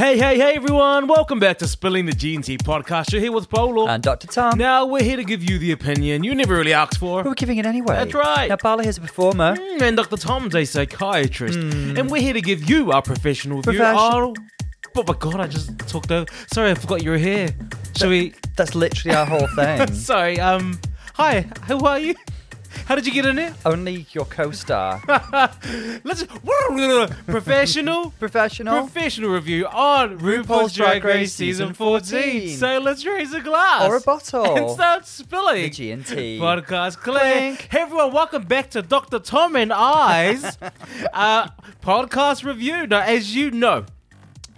[0.00, 1.08] Hey, hey, hey, everyone!
[1.08, 3.12] Welcome back to Spilling the G&T podcast.
[3.12, 3.86] You're here with Paolo.
[3.86, 4.28] And Dr.
[4.28, 4.56] Tom.
[4.56, 7.22] now, we're here to give you the opinion you never really asked for.
[7.22, 7.96] We're giving it anyway.
[7.96, 8.48] That's right.
[8.48, 9.56] Now, Paula here's a performer.
[9.56, 10.16] Mm, And Dr.
[10.16, 11.58] Tom's a psychiatrist.
[11.58, 13.74] And we're here to give you our professional view.
[13.74, 14.34] Profession- Oh,
[14.96, 16.24] oh my god, I just talked over.
[16.50, 17.50] Sorry, I forgot you were here.
[17.94, 18.32] Shall we...
[18.56, 19.86] That's literally our whole thing.
[19.92, 20.80] Sorry, um...
[21.16, 22.14] Hi, how are you?
[22.86, 23.52] How did you get in it?
[23.64, 25.02] Only your co-star.
[26.04, 26.24] Let's...
[27.26, 28.10] Professional...
[28.18, 28.82] Professional.
[28.82, 32.56] Professional review on RuPaul's Drag Race Season 14.
[32.56, 33.88] So let's raise a glass.
[33.88, 34.44] Or a bottle.
[34.56, 35.62] And start spilling.
[35.62, 36.38] The G&T.
[36.40, 37.20] Podcast clink.
[37.20, 37.68] Clink.
[37.70, 39.18] Hey everyone, welcome back to Dr.
[39.18, 40.58] Tom and I's
[41.12, 41.48] uh,
[41.82, 42.86] podcast review.
[42.86, 43.84] Now, as you know,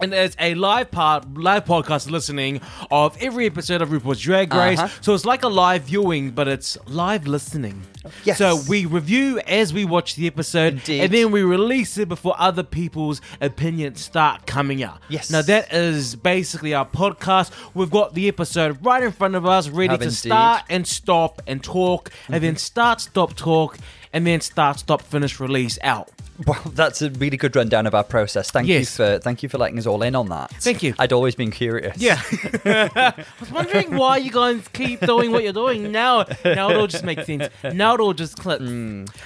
[0.03, 2.59] and there's a live part, live podcast listening
[2.91, 4.77] of every episode of RuPaul's Drag Race.
[4.77, 4.89] Uh-huh.
[5.01, 7.83] So it's like a live viewing, but it's live listening.
[8.25, 8.37] Yes.
[8.37, 11.01] So we review as we watch the episode, Indeed.
[11.03, 14.99] and then we release it before other people's opinions start coming out.
[15.07, 15.29] Yes.
[15.31, 17.51] Now that is basically our podcast.
[17.73, 20.15] We've got the episode right in front of us, ready Have to indeed.
[20.17, 22.43] start and stop and talk, and Mm-hmm.
[22.43, 23.77] then start, stop, talk,
[24.13, 26.09] and then start, stop, finish, release out.
[26.47, 28.49] Well, that's a really good rundown of our process.
[28.49, 28.79] Thank Yes.
[28.79, 30.49] you for thank you for letting us all in on that.
[30.55, 30.95] Thank you.
[30.97, 31.95] I'd always been curious.
[31.97, 32.19] Yeah.
[32.65, 35.91] I was wondering why you guys keep doing what you're doing.
[35.91, 37.49] Now now it all just makes sense.
[37.63, 38.63] Now it all just clips.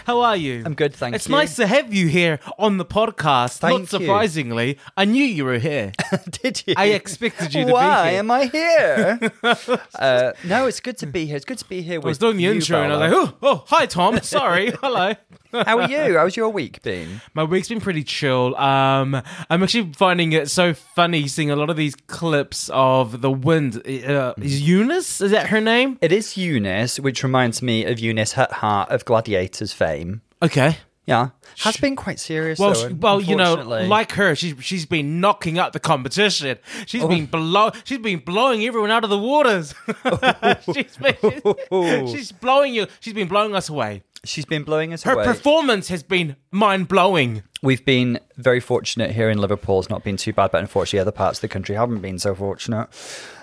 [0.04, 0.64] How are you?
[0.64, 0.66] Mm.
[0.66, 1.34] I'm good, thank it's you.
[1.36, 3.60] It's nice to have you here on the podcast.
[3.60, 4.06] Thank Not you.
[4.06, 5.94] surprisingly, I knew you were here.
[6.44, 6.74] Did you?
[6.76, 8.20] I expected you to Why be here.
[8.20, 9.20] am I here?
[9.96, 11.38] uh, no, it's good to be here.
[11.38, 13.12] It's good to be here with I was doing the you, intro and I was
[13.14, 14.20] like, oh, oh, hi Tom.
[14.22, 14.74] Sorry.
[14.82, 15.14] Hello.
[15.52, 16.18] How are you?
[16.18, 17.22] How's your week been?
[17.34, 18.56] My week's been pretty chill.
[18.58, 23.32] Um, I'm actually finding it so funny seeing a lot of these clips of the
[23.32, 23.78] wind.
[23.88, 25.20] Uh, is Eunice?
[25.20, 25.98] Is that her name?
[26.02, 30.22] It is Eunice, which reminds me of Eunice Huthart of Gladiators fame.
[30.44, 30.78] Okay.
[31.08, 32.60] Yeah, has been quite serious.
[32.60, 36.58] Well, though, she, well, you know, like her, she's she's been knocking up the competition.
[36.86, 39.74] She's been blow, she's been blowing everyone out of the waters.
[40.74, 42.88] she's, been, she's, she's blowing you.
[43.00, 44.04] She's been blowing us away.
[44.28, 45.26] She's been blowing us Her away.
[45.26, 47.44] performance has been mind blowing.
[47.62, 49.80] We've been very fortunate here in Liverpool.
[49.80, 52.36] It's not been too bad, but unfortunately, other parts of the country haven't been so
[52.36, 52.88] fortunate.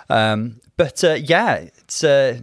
[0.08, 2.40] Um, but uh, yeah, it's uh,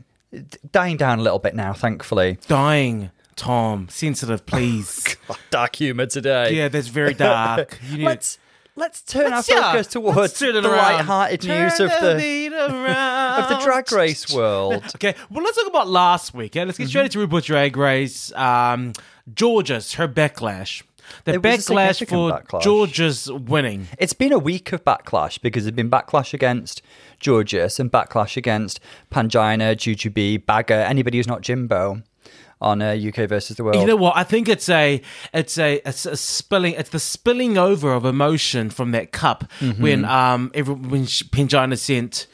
[0.71, 2.37] dying down a little bit now, thankfully.
[2.47, 3.87] Dying, Tom.
[3.89, 5.15] Sensitive, please.
[5.49, 6.55] Dark humour today.
[6.55, 7.79] yeah, that's very dark.
[7.89, 8.37] You need Let's
[8.75, 13.49] let's turn Let's- our yeah, focus towards let's the light-hearted news Turn of the of
[13.49, 14.83] the drag race world.
[14.95, 16.51] Okay, well, let's talk about last week.
[16.55, 16.65] Okay?
[16.65, 18.31] Let's get straight into RuPaul's Drag Race.
[18.33, 18.93] Um,
[19.33, 20.83] Jorgeous her backlash.
[21.25, 22.63] The It backlash for backlash.
[22.63, 23.87] Jorgeous winning.
[23.97, 26.81] It's been a week of backlash because there's been backlash against
[27.23, 28.79] Jorgeous and backlash against
[29.11, 32.01] Pangina, Jujubee, Baga, anybody who's not Jimbo
[32.61, 33.77] on uh, UK versus the world.
[33.77, 34.15] You know what?
[34.15, 35.01] I think it's a
[35.33, 36.75] it's a it's a spilling.
[36.75, 39.81] It's the spilling over of emotion from that cup Mm-hmm.
[39.81, 41.23] when um every, when sh-
[41.75, 42.27] sent.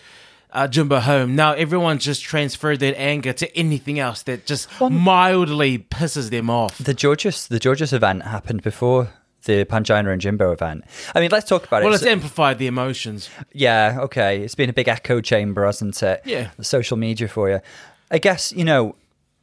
[0.50, 1.36] Uh, Jimbo home.
[1.36, 6.78] Now everyone's just transferred that anger to anything else that just mildly pisses them off.
[6.78, 9.10] the Jorgeous the Jorgeous event happened before
[9.44, 10.86] the Pangina and Jimbo event.
[11.14, 11.92] I mean, let's talk about Well, it.
[11.92, 13.30] Well, it's amplified the emotions.
[13.54, 14.42] Yeah, okay.
[14.42, 16.22] It's been a big echo chamber, hasn't it?
[16.26, 16.50] Yeah.
[16.62, 17.60] Social media for you.
[18.10, 18.96] I guess, you know,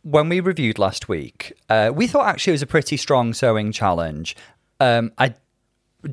[0.05, 3.73] when we reviewed last week, uh, we thought actually it was a pretty strong sewing
[3.73, 4.37] challenge.
[4.79, 5.35] Um, I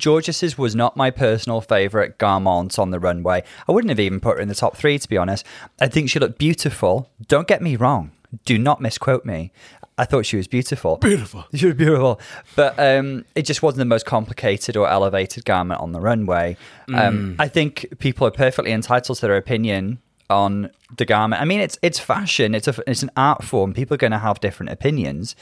[0.02, 3.44] Jorgeous's was not my personal favourite garment on the runway.
[3.68, 5.46] I wouldn't have even put her in the top three, to be honest.
[5.82, 7.10] I think she looked beautiful.
[7.28, 8.12] Don't get me wrong.
[8.46, 9.52] Do not misquote me.
[9.98, 10.96] I thought she was beautiful.
[10.98, 11.44] Beautiful.
[11.54, 12.22] She was beautiful,
[12.56, 16.56] but um, it just wasn't the most complicated or elevated garment on the runway.
[16.94, 20.00] Um, I think people are perfectly entitled to their opinion
[20.32, 21.42] on the garment.
[21.42, 22.56] I mean, it's it's fashion.
[22.56, 23.74] It's a it's an art form.
[23.74, 25.36] People are going to have different opinions.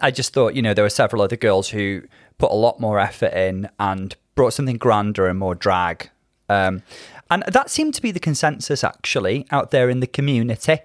[0.00, 2.02] I just thought, you know, there were several other girls who
[2.38, 6.10] put a lot more effort in and brought something grander and more drag.
[6.48, 6.82] Um,
[7.30, 10.78] and that seemed to be the consensus actually out there in the community.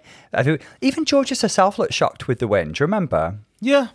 [0.81, 2.71] Even Jorgeous herself looked shocked with the win.
[2.71, 3.37] Do you remember?
[3.59, 3.89] Yeah.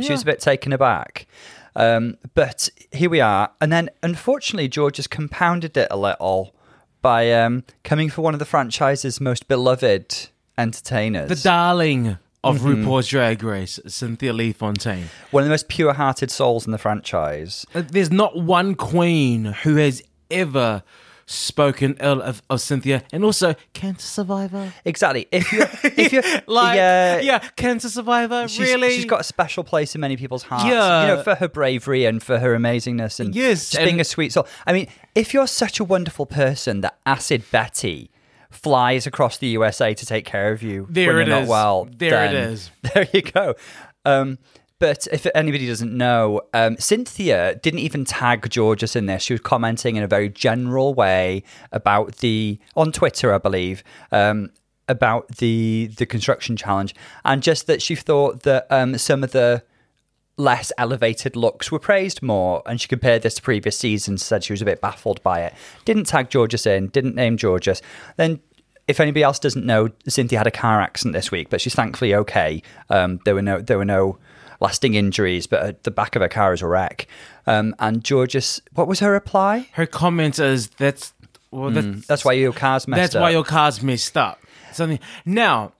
[0.00, 1.26] She was a bit taken aback.
[1.74, 3.50] Um, but here we are.
[3.60, 6.54] And then, unfortunately, George has compounded it a little
[7.02, 11.28] by um, coming for one of the franchise's most beloved entertainers.
[11.28, 12.84] The darling of Mm-hmm.
[12.86, 15.08] RuPaul's Drag Race, Cynthia Lee Fontaine.
[15.30, 17.64] one of the most pure hearted souls in the franchise.
[17.74, 20.82] Uh, There's not one queen who has ever
[21.24, 24.72] spoken ill of, of Cynthia, and also cancer survivor.
[24.84, 25.28] Exactly.
[25.30, 28.48] If you're, if you're Like, yeah, yeah, cancer survivor.
[28.48, 30.64] She's, really, she's got a special place in many people's hearts.
[30.66, 31.02] Yeah.
[31.02, 34.32] You know, for her bravery and for her amazingness and Yes, just being a sweet
[34.32, 34.48] soul.
[34.66, 38.10] I mean, if you're such a wonderful person that Acid Betty
[38.50, 41.48] flies across the USA to take care of you There when it you're is.
[41.48, 42.70] not well, There it is.
[42.94, 43.54] There you go.
[44.04, 44.38] Um,
[44.78, 49.22] But if anybody doesn't know, um, Cynthia didn't even tag Jorgeous in this.
[49.22, 54.50] She was commenting in a very general way about the on Twitter, I believe, um,
[54.88, 59.62] about the the construction challenge, and just that she thought that um, some of the
[60.36, 64.24] less elevated looks were praised more, and she compared this to previous seasons.
[64.24, 65.54] Said she was a bit baffled by it.
[65.84, 66.88] Didn't tag Jorgeous in.
[66.88, 67.82] Didn't name Jorgeous.
[68.16, 68.40] Then
[68.88, 72.14] if anybody else doesn't know, Cynthia had a car accident this week, but she's thankfully
[72.14, 72.62] okay.
[72.90, 74.18] Um, there were no there were no
[74.60, 77.06] lasting injuries, but uh, the back of her car is a wreck.
[77.46, 79.68] Um, and Jorgeous, what was her reply?
[79.72, 81.12] Her comment is that's
[81.50, 83.20] well, that's, That's why your car's messed that's up.
[83.22, 84.40] why your car's messed up.
[84.72, 85.72] Something now.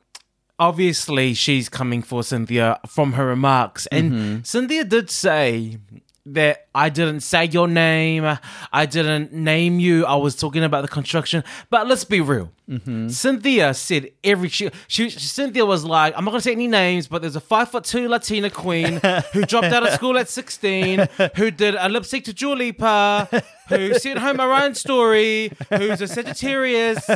[0.58, 4.42] Obviously, she's coming for Cynthia from her remarks, and Mm-hmm.
[4.44, 5.78] Cynthia did say
[6.26, 8.38] that I didn't say your name,
[8.72, 10.06] I didn't name you.
[10.06, 11.44] I was talking about the construction.
[11.70, 12.50] But let's be real.
[12.70, 13.08] Mm-hmm.
[13.08, 17.20] Cynthia said every she, she Cynthia was like, I'm not gonna say any names, but
[17.20, 19.00] there's a five foot two Latina queen
[19.32, 23.92] who dropped out of school at 16, who did a lipstick to Dua Lipa, who
[23.94, 27.06] sent home Orion Story, who's a Sagittarius.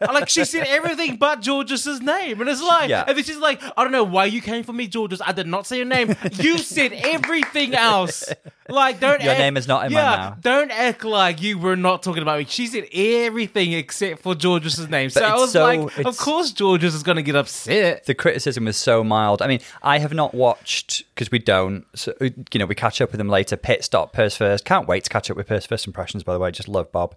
[0.00, 3.04] Like she said everything but George's name, and it's like, Yeah.
[3.06, 5.20] and then she's like, I don't know why you came for me, Jorgeous.
[5.20, 6.14] I did not say your name.
[6.38, 8.24] You said everything else.
[8.72, 10.40] Like, don't Your act- name is not in my yeah, mouth.
[10.40, 12.46] Don't act like you were not talking about me.
[12.46, 15.10] She said everything except for George's name.
[15.10, 18.06] So I was so- like, of course Jorgeous is going to get upset.
[18.06, 19.42] the criticism was so mild.
[19.42, 21.84] I mean, I have not watched because we don't.
[21.94, 23.56] So, you know, we catch up with them later.
[23.56, 24.64] Pit stop, purse first.
[24.64, 26.22] Can't wait to catch up with purse first impressions.
[26.22, 27.14] By the way, just love Bob.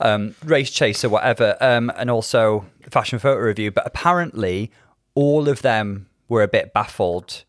[0.00, 3.70] Um, race chaser, whatever, um, and also fashion photo review.
[3.72, 4.70] But apparently,
[5.14, 7.44] all of them were a bit baffled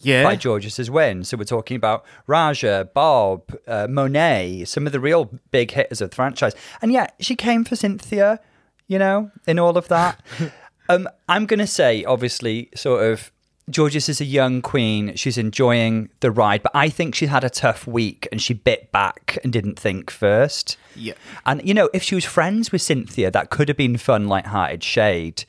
[0.00, 0.22] Yeah.
[0.22, 1.24] by Jorgeous's win.
[1.24, 6.10] So we're talking about Raja, Bob, uh, Monet, some of the real big hitters of
[6.10, 6.54] the franchise.
[6.80, 8.40] And yet she came for Cynthia,
[8.86, 10.22] you know, in all of that.
[10.88, 13.32] um, I'm going to say, obviously, sort of.
[13.70, 15.14] Georges is a young queen.
[15.14, 18.90] She's enjoying the ride, but I think she had a tough week and she bit
[18.92, 20.78] back and didn't think first.
[20.96, 21.12] Yeah.
[21.44, 24.82] And, you know, if she was friends with Cynthia, that could have been fun, light-hearted
[24.82, 25.44] shade.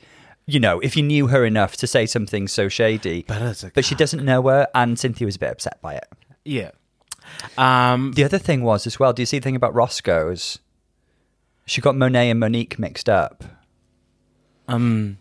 [0.50, 3.24] You know, if you knew her enough to say something so shady.
[3.26, 6.08] But But she doesn't know her, and Cynthia was a bit upset by it.
[6.44, 6.70] Yeah.
[7.56, 9.12] Um, The other thing was as well.
[9.12, 10.58] Do you see the thing about Roscoe's?
[11.66, 13.44] She got Monet and Monique mixed up.
[14.66, 15.18] um,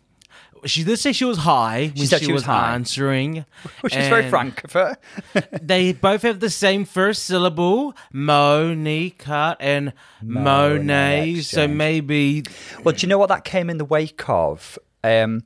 [0.66, 2.74] she did say she was high when said she, she was was high.
[2.74, 3.46] answering.
[3.82, 4.98] Which is very frank of her.
[5.62, 11.42] They both have the same first syllable, Monique and Monet.
[11.42, 12.44] So maybe
[12.84, 14.78] well, do you know what that came in the wake of?
[15.04, 15.44] Um,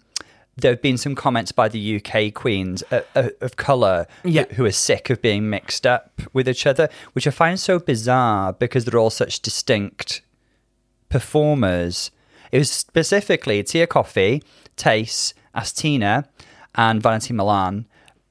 [0.56, 4.46] there have been some comments by the UK queens uh, uh, of colour Yeah.
[4.54, 8.54] who are sick of being mixed up with each other, which I find so bizarre
[8.54, 10.22] because they're all such distinct
[11.10, 12.12] performers.
[12.52, 14.44] It was specifically Tia Kofi,
[14.78, 16.26] Tayce, Asttina,
[16.76, 17.88] and Vanity Milan.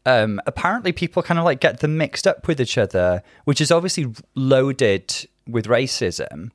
[0.07, 3.71] Um, apparently, people kind of like get them mixed up with each other, which is
[3.71, 5.13] obviously loaded
[5.49, 6.51] with racism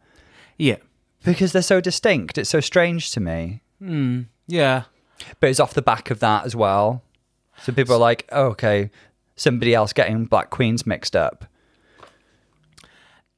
[0.58, 0.78] yeah,
[1.24, 2.38] because they're so distinct.
[2.38, 3.62] It's so strange to me.
[4.48, 4.84] Yeah.
[5.40, 7.04] But it's off the back of that as well.
[7.64, 8.92] So people are like, oh, okay,
[9.36, 11.46] somebody else getting Black Queens mixed up.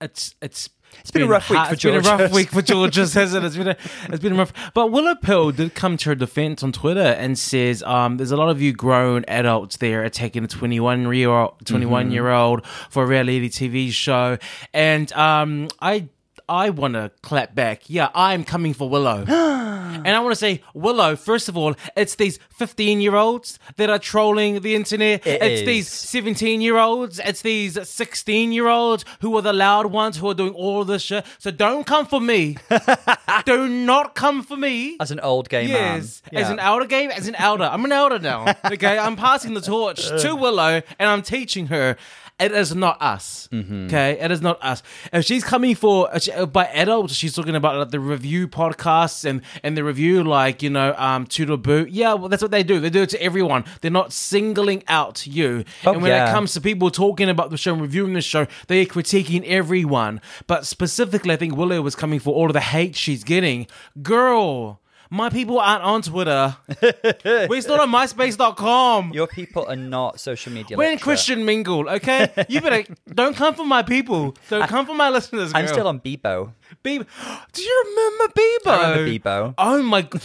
[0.02, 0.70] It's it's.
[1.02, 3.44] It's been a rough week hard- for It's been a rough week for Jorgeous, hasn't
[3.44, 3.48] it?
[3.48, 3.78] It's been a,
[4.12, 4.52] it's been rough.
[4.74, 8.38] But Willow Pill did come to her defense on Twitter and says, um, "There's a
[8.38, 13.04] lot of you grown adults there attacking a 21 year old, 21 year old for
[13.04, 14.38] a reality TV show,
[14.74, 16.10] and um, I."
[16.50, 17.90] I want to clap back.
[17.90, 19.24] Yeah, I'm coming for Willow.
[19.28, 23.90] and I want to say, Willow, first of all, it's these 15 year olds that
[23.90, 25.26] are trolling the internet.
[25.28, 25.68] It it's is.
[25.68, 30.28] these 17 year olds, it's these 16 year olds who are the loud ones who
[30.30, 31.26] are doing all this shit.
[31.38, 32.58] So don't come for me.
[33.46, 34.98] Do not come for me.
[35.00, 36.44] As an old gay Yes, man.
[36.44, 37.66] as an elder game, as an elder.
[37.66, 38.56] I'm an elder now.
[38.66, 41.96] Okay, I'm passing the torch to Willow and I'm teaching her.
[42.40, 43.50] It is not us.
[43.52, 43.88] Mm-hmm.
[43.88, 44.82] Okay, it is not us.
[45.12, 46.10] If she's coming for
[46.52, 50.70] by adults, she's talking about like, the review podcasts and and the review like you
[50.70, 51.90] know um to the boot.
[51.90, 52.80] Yeah, well that's what they do.
[52.80, 53.66] They do it to everyone.
[53.82, 55.66] They're not singling out you.
[55.86, 56.30] Oh, and when yeah.
[56.30, 60.22] it comes to people talking about the show and reviewing the show, they're critiquing everyone.
[60.48, 63.68] But specifically, I think Willow was coming for all of the hate she's getting.
[64.02, 66.56] Girl, my people aren't on Twitter.
[67.26, 69.12] We're still on MySpace.com.
[69.14, 71.04] Your people are not social media We're in literate.
[71.04, 72.32] Christian Mingle, okay?
[72.48, 74.36] You better don't come for my people.
[74.50, 75.52] Don't come for my listeners.
[75.56, 75.74] I'm girl.
[75.74, 76.54] still on Bebo.
[76.84, 77.06] Bebo.
[77.54, 78.68] Do you remember Bebo?
[78.72, 79.54] I remember Bebo.
[79.58, 80.02] Oh my!
[80.04, 80.20] g-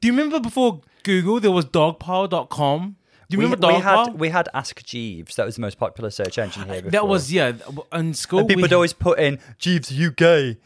[0.00, 2.96] Do you remember before Google there was Dogpile.com?
[3.28, 3.82] Do you We, remember we Dogpile?
[4.06, 5.36] had we had Ask Jeeves.
[5.36, 6.76] That was the most popular search engine here.
[6.76, 6.90] Before.
[6.90, 7.52] that was yeah.
[7.92, 10.58] In school, And people we, would always put in Jeeves, you gay,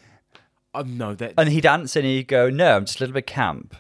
[0.75, 3.27] Oh, no, that and he'd answer and he'd go, "No, I'm just a little bit
[3.27, 3.77] camp."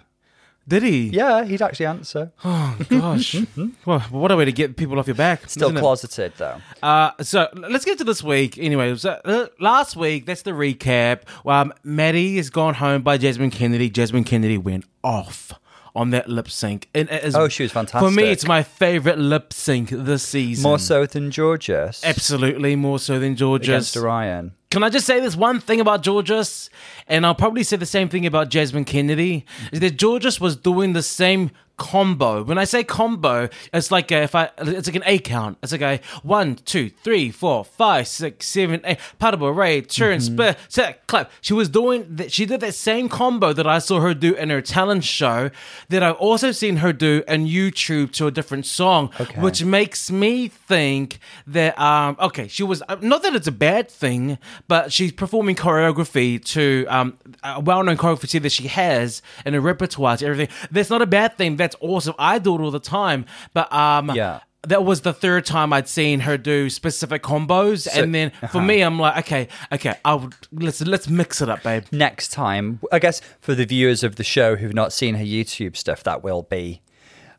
[0.66, 1.08] Did he?
[1.10, 2.32] Yeah, he'd actually answer.
[2.42, 3.36] Oh gosh.
[3.84, 5.50] well, what a way to get people off your back.
[5.50, 5.80] Still isn't it?
[5.80, 6.58] closeted though.
[6.82, 8.56] Uh, so let's get to this week.
[8.56, 11.22] Anyway, so, uh, last week, that's the recap.
[11.44, 13.90] Um, Maddie is gone home by Jasmine Kennedy.
[13.90, 15.52] Jasmine Kennedy went off
[15.94, 16.88] on that lip sync.
[16.94, 18.08] And it is, Oh, she was fantastic.
[18.08, 20.62] For me, it's my favorite lip sync this season.
[20.62, 23.68] More so than Jorgeous Absolutely more so than Jorgeous.
[23.68, 24.52] against Orion.
[24.74, 26.68] Can I just say this one thing about Jorgeous?
[27.06, 29.46] And I'll probably say the same thing about Jasmine Kennedy.
[29.70, 32.42] Is that Jorgeous was doing the same combo.
[32.44, 35.58] When I say combo, it's like a, if I it's like an A count.
[35.62, 38.98] It's like a one, two, three, four, five, six, seven, eight.
[39.18, 41.30] Paddle, ray, turn, split, set, clap.
[41.40, 42.32] She was doing that.
[42.32, 45.50] She did that same combo that I saw her do in her talent show.
[45.88, 49.40] That I've also seen her do on YouTube to a different song, Okay.
[49.40, 53.90] which makes me think that um okay she was uh, not that it's a bad
[53.90, 54.38] thing
[54.68, 60.16] but she's performing choreography to um a well-known choreography that she has in her repertoire
[60.16, 63.24] to everything that's not a bad thing that's awesome i do it all the time
[63.52, 64.40] but um Yeah.
[64.66, 68.80] that was the third time I'd seen her do specific combos, and then for me,
[68.80, 71.84] I'm like, okay, okay, I'll let's let's mix it up, babe.
[71.92, 75.76] Next time, I guess for the viewers of the show who've not seen her YouTube
[75.76, 76.80] stuff, that will be.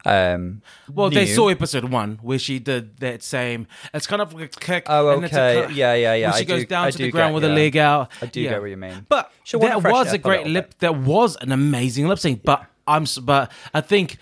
[0.05, 0.61] Um,
[0.93, 3.65] Well, they saw episode one where she did that same.
[3.91, 4.83] It's kind of like a kick.
[4.87, 5.61] Oh, and it's a okay.
[5.67, 6.31] cut- Yeah, yeah, yeah.
[6.33, 7.55] She I goes do- down I to do the ground get with her you.
[7.55, 8.11] leg out.
[8.21, 8.49] I do Yeah.
[8.51, 9.05] get what you mean.
[9.09, 10.69] But wanna that was a a great lip.
[10.69, 10.79] bit.
[10.81, 12.43] That was an amazing lip sync.
[12.43, 13.05] But I'm.
[13.21, 14.17] But I think.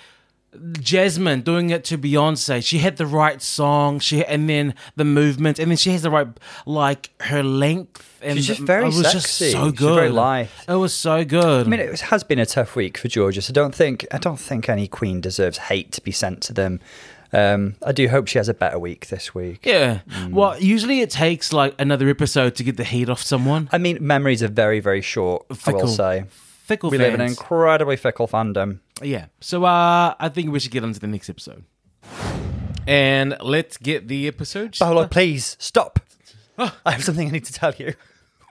[0.80, 5.58] Jasmine doing it to Beyonce, she had the right song, she and then the movement,
[5.58, 6.28] and then she has the right
[6.68, 9.18] like her length, and She's just very it was sexy.
[9.18, 9.96] just so She's good.
[9.96, 10.50] very lithe.
[10.68, 11.66] It was so good.
[11.66, 13.50] I mean, it has been a tough week for Jorgeous.
[13.50, 16.80] I don't think I don't think any queen deserves hate to be sent to them.
[17.32, 19.66] Um, I do hope she has a better week this week.
[19.66, 20.02] yeah.
[20.08, 20.34] Mm.
[20.34, 23.70] Well, usually it takes like another episode to get the heat off someone.
[23.72, 25.48] I mean, memories are very, very short.
[25.50, 25.82] I Fickle.
[25.82, 26.26] will say
[26.64, 27.08] Fickle we fans.
[27.12, 28.80] live in an incredibly fickle fandom.
[29.02, 29.26] Yeah.
[29.42, 31.66] So uh I think we should get on to the next episode.
[32.88, 34.78] And let's get the episode.
[34.80, 36.00] Paolo, please stop.
[36.58, 37.96] I have something I need to tell you.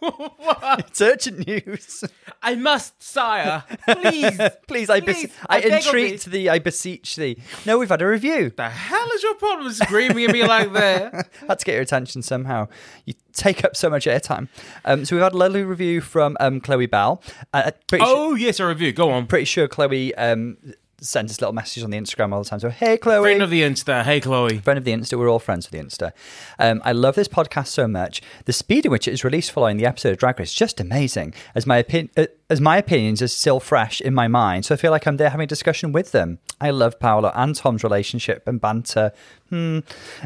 [0.03, 2.05] It's urgent news.
[2.43, 3.65] I must, sire.
[3.89, 4.39] Please.
[4.67, 7.39] Please, I, Please, bes- I, I entreat thee, I beseech thee.
[7.67, 8.51] No, we've had a review.
[8.51, 11.29] the hell is your problem screaming at me like that?
[11.49, 12.69] had to get your attention somehow.
[13.07, 14.49] You take up so much airtime.
[14.85, 17.23] Um, so we've had a lovely review from um, Chloe Bell.
[17.53, 18.93] Uh, su- Oh, yes, a review.
[18.93, 19.27] Go on.
[19.27, 20.57] pretty sure Chloe um,
[21.03, 22.61] sends us little messages on the Instagram all the time.
[22.61, 23.23] So, hey, Chloe.
[23.23, 24.05] Friend of the Insta.
[24.05, 24.59] Hey, Chloe.
[24.59, 25.19] friend of the Insta.
[25.19, 26.13] We're all friends with the Insta.
[26.59, 28.23] Um, I love this podcast so much.
[28.45, 30.81] The speed in which it is released following the episode of Drag Race is just
[30.81, 31.35] amazing.
[31.55, 34.77] As my opinion, uh, as my opinions are still fresh in my mind, so I
[34.77, 36.39] feel like I'm there having a discussion with them.
[36.61, 39.13] I love Paolo and Tom's relationship and banter.
[39.51, 39.81] Hmm.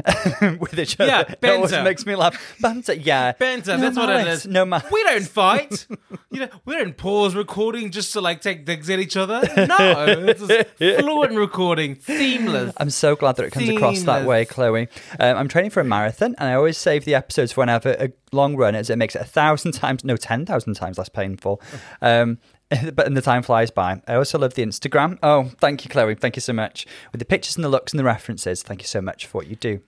[0.61, 1.09] with each other.
[1.11, 1.83] Yeah, It always banter.
[1.83, 2.55] makes me laugh.
[2.61, 3.33] Banter, yeah.
[3.33, 4.45] Banter, No that's what it is.
[4.47, 4.87] No matter.
[4.89, 5.85] We don't fight.
[6.31, 9.41] you know, we don't pause recording just to like take digs at each other.
[9.57, 12.73] No, it's fluent recording, seamless.
[12.77, 14.87] I'm so glad that it comes across that way, Chloe.
[15.19, 17.73] Um, I'm training for a marathon, and I always save the episodes for when I
[17.73, 20.73] have a, a long run, as it makes it a thousand times, no, ten thousand
[20.75, 21.61] times less painful.
[22.01, 22.39] Um,
[22.93, 24.01] but and the time flies by.
[24.07, 25.17] I also love the Instagram.
[25.23, 26.15] Oh, thank you, Chloe.
[26.15, 28.61] Thank you so much with the pictures and the looks and the references.
[28.61, 29.79] Thank you so much for what you do.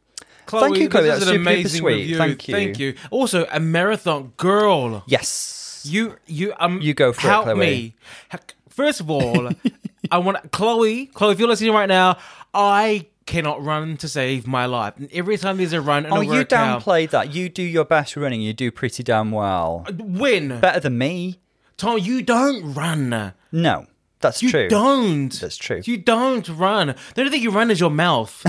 [0.46, 1.08] Chloe, Thank you, Chloe.
[1.08, 1.96] That's an super amazing sweet.
[1.96, 2.18] review.
[2.18, 2.54] Thank you.
[2.56, 2.96] Thank you.
[3.12, 5.04] Also, a marathon girl.
[5.08, 5.84] Yes.
[5.88, 7.60] You, you, um, You go for it, help Chloe.
[7.60, 7.96] me.
[8.70, 9.50] First of all,
[10.12, 11.08] I want Chloe.
[11.08, 12.18] Chloe, if you're listening right now,
[12.54, 14.96] I cannot run to save my life.
[14.98, 17.34] And every time there's a run and Oh, a you downplayed that.
[17.34, 18.42] You do your best running.
[18.42, 19.86] You do pretty damn well.
[19.88, 20.60] Uh, win.
[20.60, 21.40] Better than me.
[21.78, 23.34] Tom, you don't run.
[23.52, 23.86] No,
[24.20, 24.64] that's You true.
[24.64, 25.30] You don't.
[25.40, 25.82] That's true.
[25.86, 26.96] You don't run.
[27.14, 28.44] The only thing you run is your mouth.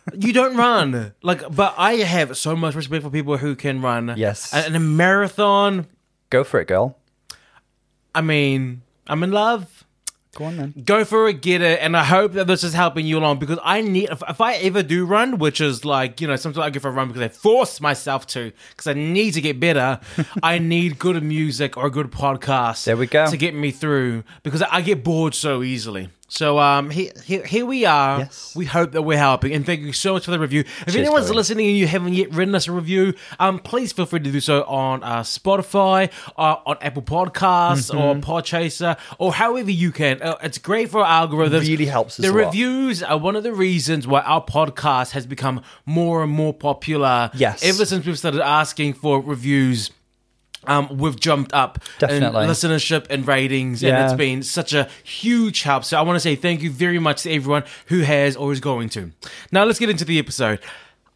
[0.18, 1.14] you don't run.
[1.22, 4.14] Like, but I have so much respect for people who can run.
[4.16, 4.52] Yes.
[4.52, 5.86] And and a marathon.
[6.30, 6.98] Go for it, girl.
[8.14, 9.75] I mean, I'm in love.
[10.36, 10.74] Go on then.
[10.84, 13.58] Go for it, get it, and I hope that this is helping you along because
[13.62, 14.10] I need.
[14.10, 16.88] If, if I ever do run, which is like you know, sometimes I go for
[16.88, 19.98] a run because I force myself to because I need to get better.
[20.42, 22.84] I need good music or a good podcast.
[22.84, 23.30] There we go.
[23.30, 26.10] to get me through because I, I get bored so easily.
[26.28, 28.18] So um, here, here, here we are.
[28.18, 28.52] Yes.
[28.56, 30.60] We hope that we're helping, and thank you so much for the review.
[30.60, 31.36] If Cheers, anyone's Chloe.
[31.36, 34.40] listening and you haven't yet written us a review, um, please feel free to do
[34.40, 37.98] so on uh, Spotify, uh, on Apple Podcasts, Mm-hmm.
[37.98, 40.20] or Podchaser, or however you can.
[40.20, 41.62] Uh, it's great for our algorithms.
[41.62, 42.46] It really helps us The a lot.
[42.46, 47.30] reviews are one of the reasons why our podcast has become more and more popular.
[47.34, 47.62] Yes.
[47.62, 49.92] Ever since we've started asking for reviews.
[50.66, 52.44] Um, we've jumped up Definitely.
[52.44, 55.84] in listenership and ratings, and it's been such a huge help.
[55.84, 58.60] So I want to say thank you very much to everyone who has or is
[58.60, 59.12] going to.
[59.52, 60.60] Now let's get into the episode.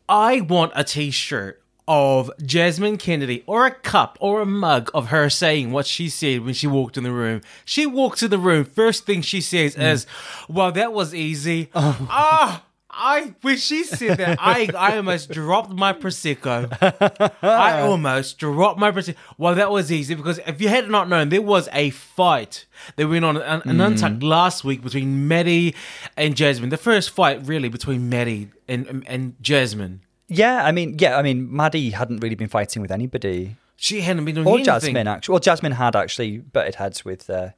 [0.09, 5.29] I want a T-shirt of Jasmine Kennedy or a cup or a mug of her
[5.29, 7.41] saying what she said when she walked in the room.
[7.65, 10.07] She walks in the room, first thing she says is,
[10.49, 11.69] Well, that was easy.
[11.75, 12.63] Ah!
[13.01, 16.71] I when she said that, I I almost dropped my prosecco.
[17.43, 19.17] I almost dropped my prosecco.
[19.39, 22.67] Well, that was easy because if you had not known, there was a fight
[22.97, 25.75] that went on an, an untucked last week between Maddie
[26.17, 26.69] and Jasmine.
[26.69, 30.03] The first fight, really, between Maddie and and, Jasmine.
[30.29, 34.25] Yeah, I mean, yeah, I mean, Maddie hadn't really been fighting with anybody, She hadn't
[34.25, 34.69] been doing anything.
[34.69, 34.95] or anything.
[34.95, 35.33] Jasmine actually.
[35.33, 37.49] Well, Jasmine had actually butted heads with uh,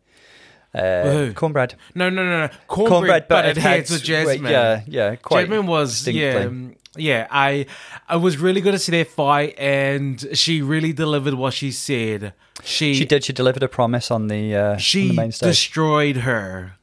[0.75, 1.75] uh, Kornbread.
[1.95, 2.49] No, no, no, no.
[2.69, 4.51] Kornbread, Kornbread butted butted heads heads with Jasmine.
[4.51, 5.43] Yeah, yeah, quite.
[5.43, 6.47] Jasmine was yeah, distinctly.
[6.47, 7.27] um, yeah.
[7.31, 7.67] I
[8.09, 12.33] I was really good to see their fight, and she really delivered what she said.
[12.65, 13.25] She She did.
[13.25, 15.49] She delivered a promise on the uh, on she the main stage.
[15.49, 16.77] destroyed her.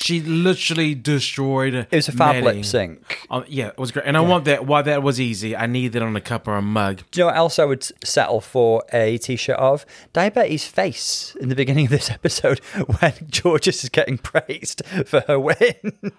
[0.00, 1.74] She literally destroyed.
[1.74, 2.58] it was a fab Maddie.
[2.58, 3.26] lip sync.
[3.30, 4.64] Um, yeah, it was great, and I want that.
[4.64, 5.56] Why that was easy.
[5.56, 7.02] I need that on a cup or a mug.
[7.10, 9.84] Do you know what else I would settle for a t-shirt of?
[10.12, 12.60] Diabetes face in the beginning of this episode
[13.00, 15.56] when Jorgeous is getting praised for her win.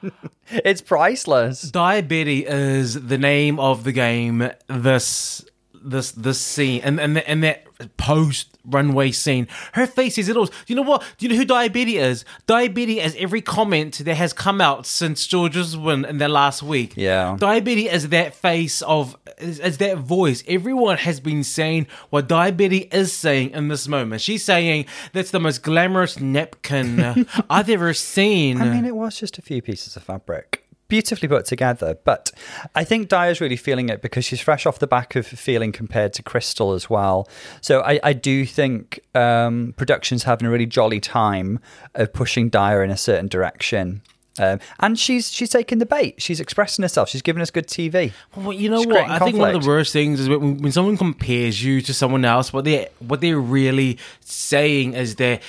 [0.50, 1.62] it's priceless.
[1.62, 4.50] Diabetes is the name of the game.
[4.68, 5.46] This
[5.84, 7.66] this this scene and and and that
[7.98, 9.48] post runway scene.
[9.74, 10.46] Her face is it all.
[10.46, 11.04] Do you know what?
[11.18, 12.26] Do you know who Diabetes is?
[12.46, 16.94] Diabetes is every comment that has come out since George's win in the last week.
[16.96, 17.38] Yeah.
[17.40, 20.44] Diabetes is that face of is, is that voice.
[20.48, 24.22] Everyone has been saying what Diabetes is saying in this moment.
[24.22, 28.62] She's saying that's the most glamorous napkin I've ever seen.
[28.62, 30.66] I mean, it was just a few pieces of fabric.
[30.90, 32.32] Beautifully put together, but
[32.76, 36.14] I think Daya's really feeling it because she's fresh off the back of feeling compared
[36.14, 37.30] to Crystal as well.
[37.62, 41.60] So I, I do think um, production's having a really jolly time
[41.94, 44.02] of pushing Dia in a certain direction.
[44.40, 46.16] Um, and she's she's taking the bait.
[46.22, 47.10] She's expressing herself.
[47.10, 48.14] She's giving us good TV.
[48.36, 49.10] Well, you know It's what?
[49.10, 52.26] I think one of the worst things is when, when someone compares you to someone
[52.26, 52.52] else.
[52.54, 55.42] What they what they're really saying is that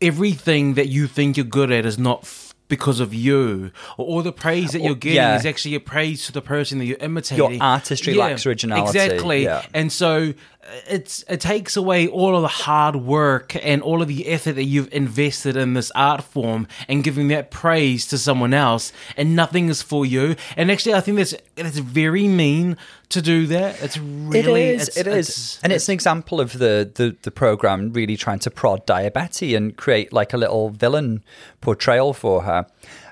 [0.00, 2.24] everything that you think you're good at is not
[2.70, 5.36] because of you, or all the praise that you're getting yeah.
[5.36, 7.54] is actually a praise to the person that you're imitating.
[7.54, 9.66] Your artistry lacks originality, Exactly, yeah.
[9.74, 10.32] and so
[10.88, 14.64] it's it takes away all of the hard work and all of the effort that
[14.64, 19.68] you've invested in this art form and giving that praise to someone else and nothing
[19.68, 22.76] is for you and actually i think that's it's very mean
[23.08, 24.88] to do that it's really it is.
[24.88, 28.38] it's, it is, it's- and it's an example of the, the the program really trying
[28.38, 31.22] to prod Diabetes and create like a little villain
[31.60, 32.66] portrayal for her.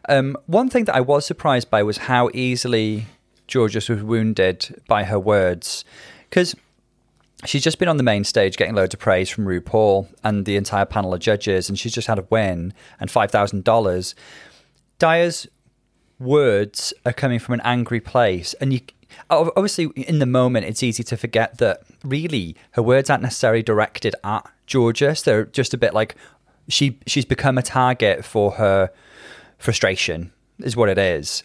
[0.09, 3.07] Um, one thing that I was surprised by was how easily
[3.53, 5.85] Jorgeous was wounded by her words,
[6.31, 6.55] because
[7.45, 10.57] she's just been on the main stage getting loads of praise from RuPaul and the
[10.57, 14.15] entire panel of judges, and she's just had a win and five thousand dollars.
[14.99, 15.47] Daya's
[16.19, 18.81] words are coming from an angry place and you
[19.31, 24.15] obviously in the moment it's easy to forget that really her words aren't necessarily directed
[24.25, 26.17] at Jorgeous they're just a bit like
[26.69, 28.91] she she's become a target for her
[29.59, 31.45] frustration is what it is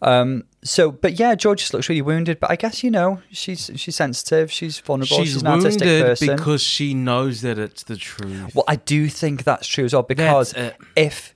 [0.00, 3.70] um so but yeah George just looks really wounded but I guess you know she's
[3.76, 7.82] she's sensitive she's vulnerable she's, she's an artistic wounded person because she knows that it's
[7.84, 10.54] the truth well, I do think that's true as well because
[10.96, 11.34] if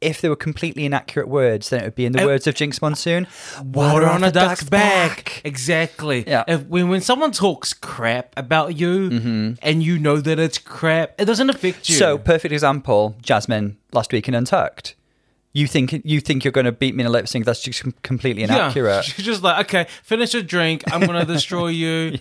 [0.00, 2.54] if they were completely inaccurate words, then it would be in the Uh, words of
[2.54, 3.26] Jinx Monsoon.
[3.62, 5.42] Water on a duck's back.
[5.44, 6.24] Exactly.
[6.26, 6.44] Yeah.
[6.48, 9.52] If, when when someone talks crap about you Mm-hmm.
[9.60, 11.96] and you know that it's crap, it doesn't affect you.
[11.96, 14.94] So, perfect example, Jasmine last week in Untucked.
[15.52, 17.44] You think you think you're going to beat me in a lip sync?
[17.44, 19.04] That's just com- completely yeah, inaccurate.
[19.04, 20.84] she's just like, okay, finish your drink.
[20.92, 22.18] I'm gonna destroy you.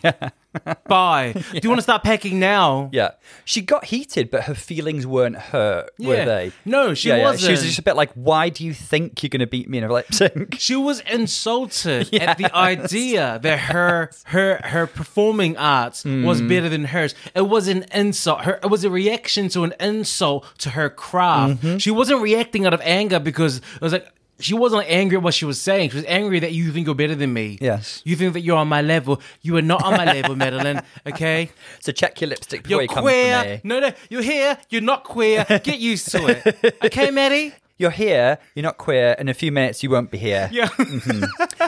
[0.87, 1.33] Bye.
[1.33, 2.89] Do you want to start packing now?
[2.91, 3.11] Yeah,
[3.45, 6.51] she got heated, but her feelings weren't hurt, were they?
[6.65, 7.23] No, she yeah, yeah.
[7.23, 7.45] wasn't.
[7.45, 9.77] She was just a bit like, "Why do you think you're going to beat me
[9.77, 15.55] in a lip sync?" She was insulted at the idea that her her her performing
[15.57, 16.49] arts was Mm.
[16.49, 17.13] better than hers.
[17.35, 18.41] It was an insult.
[18.41, 21.61] Her it was a reaction to an insult to her craft.
[21.61, 21.77] Mm-hmm.
[21.77, 24.07] She wasn't reacting out of anger because it was like
[24.39, 25.89] she wasn't angry at what she was saying.
[25.91, 27.57] She was angry that you think you're better than me.
[27.61, 28.01] Yes.
[28.05, 29.21] You think that you're on my level.
[29.41, 30.81] You are not on my level, Madeline.
[31.05, 31.49] Okay?
[31.81, 33.43] So check your lipstick before You're you come for queer.
[33.43, 33.61] me.
[33.63, 34.57] No, no, you're here.
[34.69, 35.45] You're not queer.
[35.63, 36.75] Get used to it.
[36.85, 37.53] Okay, Maddie?
[37.77, 38.37] You're here.
[38.55, 39.15] You're not queer.
[39.19, 40.49] In a few minutes, you won't be here.
[40.51, 40.69] Yeah.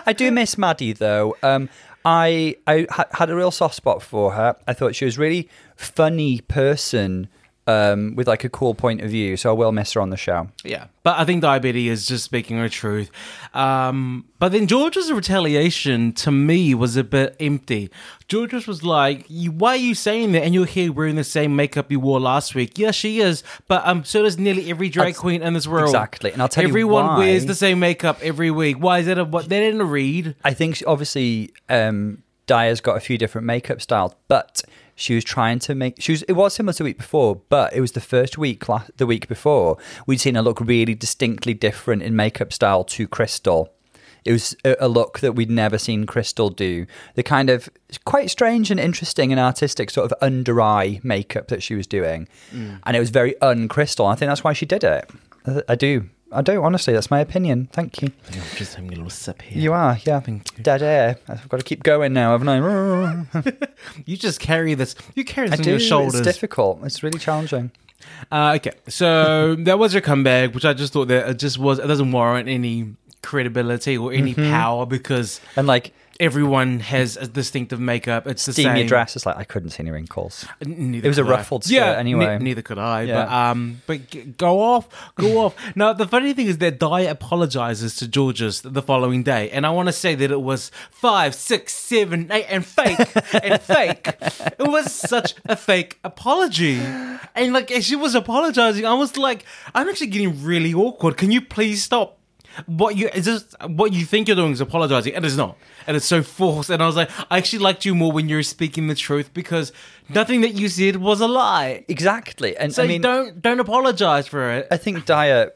[0.06, 1.36] I do miss Maddie though.
[1.42, 1.70] Um,
[2.04, 4.56] I I ha- had a real soft spot for her.
[4.68, 7.28] I thought she was a really funny person
[7.72, 9.38] um, with like a cool point of view.
[9.38, 10.50] So I will miss her on the show.
[10.64, 13.10] Yeah, but I think diabetes is just speaking her truth.
[13.54, 17.90] Um, but then George's retaliation to me was a bit empty.
[18.28, 21.92] George's was like, "Why are you saying that?" And you're here wearing the same makeup
[21.92, 22.78] you wore last week.
[22.78, 25.90] Yeah, she is, but um, so does nearly every drag That's- queen in this world.
[25.90, 28.78] exactly, and I'll tell you everyone wears the same makeup every week.
[28.78, 29.18] Why is that?
[29.18, 29.52] A, what?
[29.52, 30.36] In a read?
[30.44, 34.62] I think she- obviously um, Daya's got a few different makeup styles, but
[35.02, 36.02] she was trying to make.
[36.02, 36.22] She was.
[36.24, 38.64] It was similar to the week before, but it was the first week,
[38.98, 43.74] the week before, we'd seen her look really distinctly different in makeup style to Crystal.
[44.24, 46.86] It was a, look that we'd never seen Crystal do.
[47.16, 47.70] The kind of
[48.06, 52.28] quite strange and interesting and artistic sort of under eye makeup that she was doing,
[52.52, 52.80] mm.
[52.86, 54.06] and it was very un-Crystal.
[54.06, 55.10] I think that's why she did it.
[55.68, 56.08] I do.
[56.32, 56.94] I don't honestly.
[56.94, 57.67] That's my opinion.
[57.74, 58.10] Thank you.
[58.32, 59.62] I'm just having a little sip here.
[59.62, 60.20] You are, yeah.
[60.22, 60.63] Thank you.
[60.63, 61.17] Dead air.
[61.28, 63.52] I've got to keep going now, haven't I?
[64.06, 64.96] You just carry this.
[65.15, 65.70] You carry I this on do.
[65.72, 66.15] your shoulders.
[66.15, 66.80] It's difficult.
[66.84, 67.72] It's really challenging.
[68.32, 71.80] Uh, okay, so that was her comeback, which I just thought that it just was.
[71.80, 74.50] It doesn't warrant any credibility or any Mm-hmm.
[74.52, 78.28] power because And like everyone has a distinctive makeup.
[78.28, 78.78] It's the same.
[78.78, 80.46] your dress, it's like I couldn't see any wrinkles.
[80.64, 81.36] Neither It was a could I.
[81.36, 82.38] ruffled skirt yeah, anyway.
[82.38, 83.02] ne- neither could I.
[83.02, 83.26] Yeah.
[83.26, 85.56] But um, but g- go off, go off.
[85.76, 89.72] Now the funny thing is that Di apologizes to Jorgeous the following day, and I
[89.72, 93.00] want to say that it was five, six, seven, eight, and fake
[93.44, 94.08] and fake.
[94.60, 96.80] It was such a fake apology,
[97.36, 101.18] and like as she was apologizing, I was like, I'm actually getting really awkward.
[101.18, 102.20] Can you please stop?
[102.66, 103.56] What you is this?
[103.66, 106.70] What you think you're doing is apologizing, and it's not, and it's so forced.
[106.70, 109.72] And I was like, I actually liked you more when you're speaking the truth because
[110.10, 111.86] nothing that you said was a lie.
[111.88, 112.58] Exactly.
[112.58, 114.68] And So I mean, don't don't apologize for it.
[114.70, 115.52] I think Daya.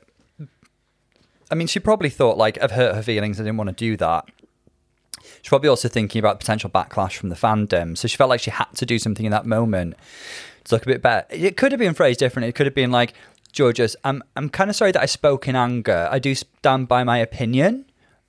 [1.52, 3.40] I mean, she probably thought like I've hurt her feelings.
[3.40, 4.26] I didn't want to do that.
[5.42, 8.52] She's probably also thinking about potential backlash from the fandom, so she felt like she
[8.52, 9.96] had to do something in that moment
[10.66, 11.28] to look a bit better.
[11.30, 12.50] It could have been phrased differently.
[12.50, 13.14] It could have been like,
[13.58, 16.08] "Jorgeous, I'm I'm kind of sorry that I spoke in anger.
[16.12, 17.86] I do stand by my opinion,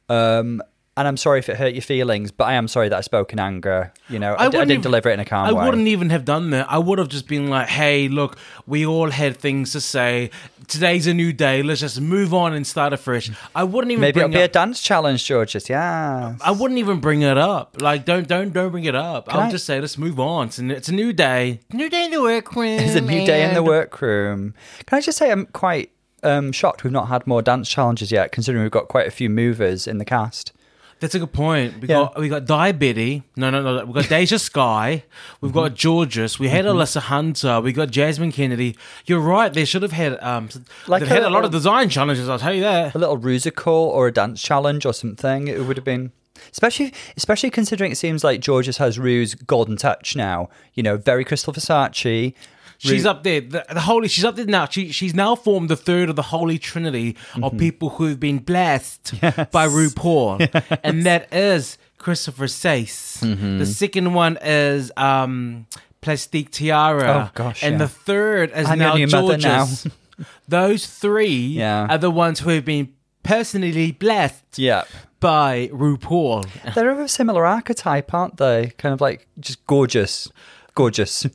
[0.08, 0.62] um,
[0.96, 3.32] and I'm sorry if it hurt your feelings, but I am sorry that I spoke
[3.32, 3.92] in anger.
[4.08, 5.64] You know, I, d- I wouldn't didn't even- deliver it in a calm I way.
[5.66, 6.66] wouldn't even have done that.
[6.70, 10.30] I would have just been like, "Hey, look, we all had things to say.
[10.68, 11.62] Today's a new day.
[11.62, 14.46] Let's just move on and start afresh." I wouldn't even Maybe it'll bring be a
[14.46, 15.68] up, dance challenge, Jorgeous.
[15.68, 16.36] Yeah.
[16.40, 17.80] I wouldn't even bring it up.
[17.80, 19.32] Like, don't don't don't bring it up.
[19.34, 20.46] I'll I- just say, let's move on.
[20.48, 21.60] It's a, it's a new day.
[21.72, 22.80] New day in the workroom.
[22.80, 24.54] It's a new day in the workroom.
[24.86, 25.90] Can I just say I'm quite
[26.22, 29.28] um, shocked we've not had more dance challenges yet, considering we've got quite a few
[29.30, 30.52] movers in the cast.
[30.98, 31.80] That's a good point.
[31.82, 31.94] We Yeah.
[32.14, 33.20] got we got Diabetes.
[33.36, 33.84] No, no, no.
[33.84, 35.04] We got DeJa Skye.
[35.42, 36.38] We've got Jorgeous.
[36.38, 36.78] We had Mm-hmm.
[36.78, 37.60] Alyssa Hunter.
[37.60, 38.76] We got Jasmine Kennedy.
[39.04, 39.52] You're right.
[39.52, 40.48] They should have had um.
[40.86, 42.28] Like they've had a a lot of design challenges.
[42.28, 42.94] I'll tell you that.
[42.94, 45.48] A little rusical or a dance challenge or something.
[45.48, 46.12] It would have been.
[46.52, 50.48] Especially, especially considering it seems like Jorgeous has Rue's golden touch now.
[50.74, 52.34] You know, very Crystal Versace.
[52.78, 53.40] She's up there.
[53.40, 54.08] The, the holy.
[54.08, 54.66] She's up there now.
[54.66, 59.14] She she's now formed the third of the holy trinity of people who've been blessed
[59.20, 63.20] by RuPaul, and that is Crystal Versace.
[63.58, 65.66] The second one is um
[66.00, 67.28] Plastique Tiara.
[67.28, 67.78] Oh, gosh, and yeah.
[67.78, 69.86] the third is I'm now Jorgeous.
[70.48, 71.86] Those three Yeah.
[71.90, 74.84] are the ones who have been personally blessed Yeah.
[75.20, 76.46] by RuPaul.
[76.74, 78.72] They're of a similar archetype, aren't they?
[78.78, 80.28] Kind of like just gorgeous.
[80.74, 81.26] Gorgeous.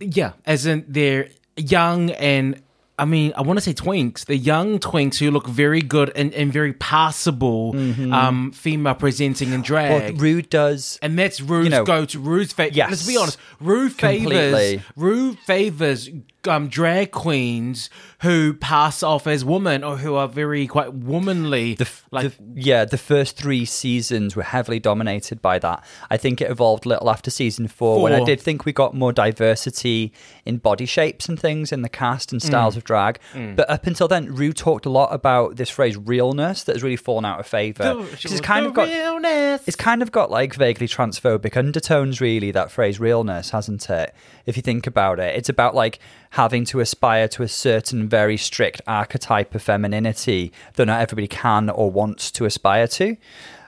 [0.00, 2.62] Yeah, as in they're young and
[2.98, 4.26] I mean, I want to say twinks.
[4.26, 7.74] They're young twinks who look very good and, and very passable,
[8.12, 9.72] um, female presenting in Mm-hmm.
[9.72, 10.20] Well, drag.
[10.20, 12.90] Rue does and that's Rue's you know- go to Rue's fa- Yes.
[12.90, 13.38] Let's be honest.
[13.58, 14.20] Rue favors
[14.52, 14.82] Completely.
[14.96, 16.10] Rue favors
[16.48, 17.90] um, drag queens
[18.22, 21.74] who pass off as women or who are very quite womanly.
[21.74, 25.84] the, f- like the- yeah, the first three seasons were heavily dominated by that.
[26.10, 28.94] I think it evolved a little after season four, when I did think we got
[28.94, 30.12] more diversity
[30.44, 32.46] in body shapes and things in the cast and Mm.
[32.46, 33.18] styles of drag.
[33.34, 36.96] But up until then, Rue talked a lot about this phrase realness that has really
[36.96, 38.06] fallen out of favor.
[38.12, 39.62] it's kind of got realness.
[39.66, 44.14] it's kind of got like vaguely transphobic undertones, really, that phrase realness, hasn't it?
[44.46, 45.98] If you think about it, it's about like
[46.30, 51.68] having to aspire to a certain very strict archetype of femininity that not everybody can
[51.68, 53.16] or wants to aspire to.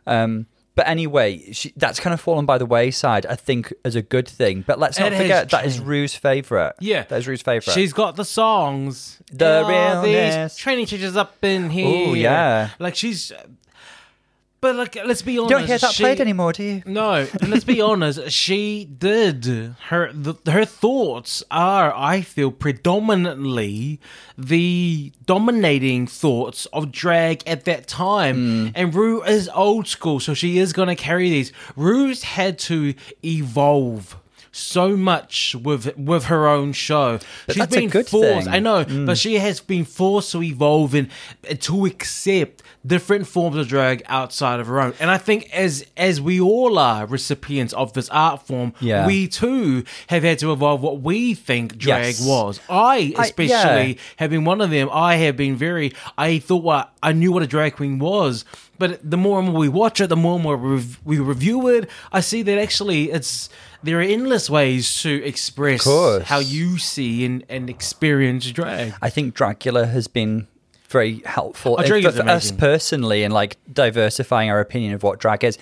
[0.06, 4.00] Um, but anyway, she, that's kind of fallen by the wayside, I think, as a
[4.00, 4.64] good thing.
[4.66, 5.80] But let's not It forget that is.
[5.80, 6.74] Rue's favourite.
[6.80, 7.02] Yeah.
[7.02, 7.74] That is Rue's favourite.
[7.74, 9.20] She's got the songs.
[9.30, 10.54] The realness.
[10.54, 12.08] These training teachers up in here.
[12.08, 12.70] Oh, yeah.
[12.78, 13.32] Like she's.
[14.62, 15.50] But like, let's be honest.
[15.50, 16.82] you don't hear that she- played anymore, do you?
[17.02, 18.30] No, let's be honest.
[18.30, 19.44] She did
[19.88, 23.98] her the, her thoughts are, I feel, predominantly
[24.38, 28.36] the dominating thoughts of drag at that time.
[28.36, 28.72] Mm.
[28.76, 31.52] And Rue is old school, so she is going to carry these.
[31.74, 32.94] Rue's had to
[33.24, 34.16] evolve.
[34.54, 37.18] So much with with her own show.
[37.46, 38.10] She's that's a been forced.
[38.12, 38.48] thing.
[38.48, 39.06] I know, mm.
[39.06, 41.08] but she has been forced to evolve and
[41.60, 44.92] to accept different forms of drag outside of her own.
[45.00, 49.06] And I think as as we all are recipients of this art form, Yeah.
[49.06, 52.26] we too have had to evolve what we think drag Yes.
[52.26, 52.60] was.
[52.68, 54.00] I I- especially yeah.
[54.16, 54.90] have been one of them.
[54.92, 58.44] I have been very I thought what I knew what a drag queen was.
[58.78, 60.56] but the more and more we watch it, the more and more
[61.04, 63.48] we review it, I see that actually it's
[63.82, 65.84] there are endless ways to express
[66.22, 68.94] how you see and, and experience drag.
[69.02, 70.46] I think Dragula has been
[70.88, 75.18] very helpful Oh, Dragula's for, for us personally in like diversifying our opinion of what
[75.18, 75.58] drag is.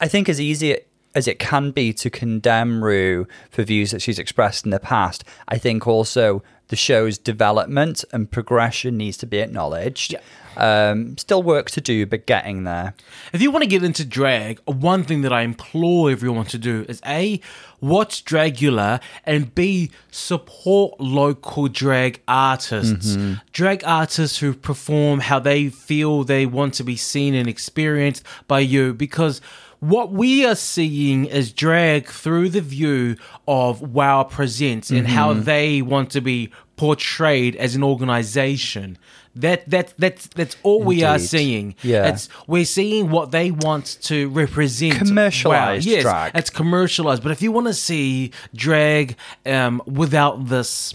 [0.00, 0.78] I think as easy
[1.14, 5.24] as it can be to condemn Rue for views that she's expressed in the past,
[5.48, 10.14] I think also the show's development and progression needs to be acknowledged.
[10.56, 12.94] Um, still work to do, but getting there.
[13.32, 16.84] If you want to get into drag, one thing that I implore everyone to do
[16.88, 17.40] is A,
[17.80, 23.16] watch Dragula, and B, support local drag artists.
[23.52, 28.60] Drag artists who perform how they feel they want to be seen and experienced by
[28.60, 29.40] you because
[29.80, 33.16] what we are seeing is drag through the view
[33.48, 38.96] of Wow Presents and how they want to be portrayed as an organization.
[39.36, 41.74] That that that's that's all we are seeing.
[41.82, 42.08] Yeah.
[42.08, 44.94] It's we're seeing what they want to represent.
[44.98, 46.32] Commercialised yes, drag.
[46.34, 47.22] It's commercialized.
[47.22, 49.16] But if you want to see drag
[49.46, 50.94] um, without this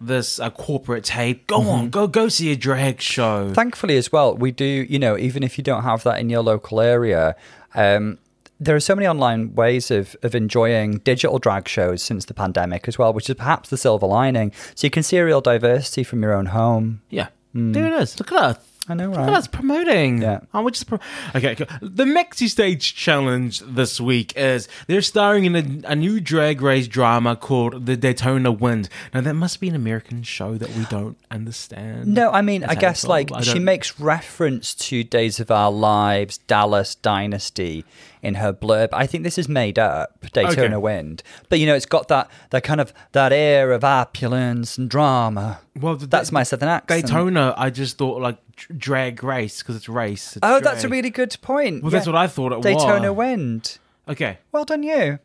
[0.00, 1.68] this uh, corporate tape, go Mm-hmm.
[1.68, 3.52] on, go go see a drag show.
[3.54, 6.42] Thankfully, as well, we do, you know, even if you don't have that in your
[6.42, 7.36] local area,
[7.74, 8.18] um,
[8.60, 12.86] there are so many online ways of, of enjoying digital drag shows since the pandemic
[12.88, 14.52] as well, which is perhaps the silver lining.
[14.74, 17.02] So you can see a real diversity from your own home.
[17.10, 18.18] yeah, there it is.
[18.18, 18.58] Look at us.
[18.86, 19.28] I know, Look right?
[19.30, 20.20] at us promoting.
[20.20, 20.40] Yeah.
[20.52, 20.98] Oh, we just pro-
[21.34, 21.54] okay.
[21.54, 21.66] cool.
[21.80, 26.86] The Maxi Stage Challenge this week is they're starring in a, a new drag race
[26.86, 28.90] drama called The Daytona Wind.
[29.14, 32.08] Now that must be an American show that we don't understand.
[32.08, 36.36] No, I mean, I guess like I she makes reference to Days of Our Lives,
[36.38, 37.86] Dallas Dynasty
[38.24, 38.88] in her blurb.
[38.92, 40.76] I think this is made up, Daytona Okay.
[40.76, 41.22] Wind.
[41.48, 45.60] But you know, it's got that that kind of that air of opulence and drama.
[45.78, 47.06] Well, the- That's my southern accent.
[47.06, 50.36] Daytona, I just thought like drag race because it's race.
[50.36, 51.82] It's Oh, that's a really good point.
[51.82, 52.84] Well, that's what I thought it Daytona was.
[52.84, 53.78] Daytona Wind.
[54.08, 54.38] Okay.
[54.52, 55.18] Well done, you.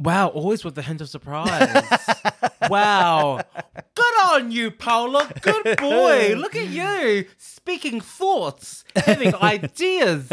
[0.00, 1.84] Wow, always with the hint of surprise.
[2.70, 3.42] wow.
[3.94, 5.30] Good on you, Paula.
[5.42, 6.36] Good boy.
[6.38, 7.26] Look at you.
[7.36, 10.32] Speaking thoughts, having ideas.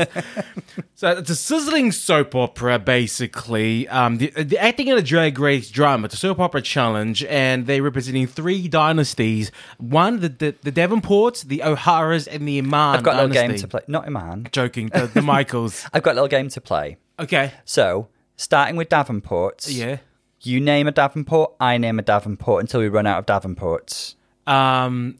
[0.95, 3.89] So it's a sizzling soap opera, basically.
[3.89, 6.05] Um, the, the acting in a drag race drama.
[6.05, 9.51] It's a soap opera challenge, and they're representing three dynasties.
[9.79, 13.55] One, the the, the Davenports, the O'Haras, and the Iman I've got a little game
[13.57, 13.81] to play.
[13.87, 14.47] Not a man.
[14.53, 15.85] Joking, the, the Michaels.
[15.93, 16.95] I've got a little game to play.
[17.19, 17.51] Okay.
[17.65, 19.67] So, starting with Davenports.
[19.69, 19.97] Yeah.
[20.41, 24.15] You name a Davenport, I name a Davenport until we run out of Davenports.
[24.45, 25.17] Um,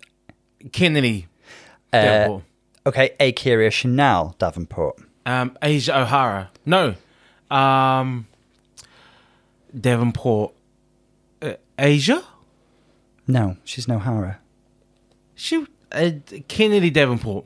[0.71, 1.27] Kennedy.
[1.91, 2.43] Uh, Davenport.
[2.85, 4.99] okay, Akira Chanel Davenport.
[5.25, 6.51] Um, Asia O'Hara.
[6.65, 6.95] No.
[7.49, 8.27] Um,
[9.77, 10.53] Davenport.
[11.41, 12.23] Uh, Asia?
[13.27, 14.39] No, she's no Hara.
[15.35, 15.65] She.
[15.91, 16.11] Uh,
[16.47, 17.45] Kennedy Davenport.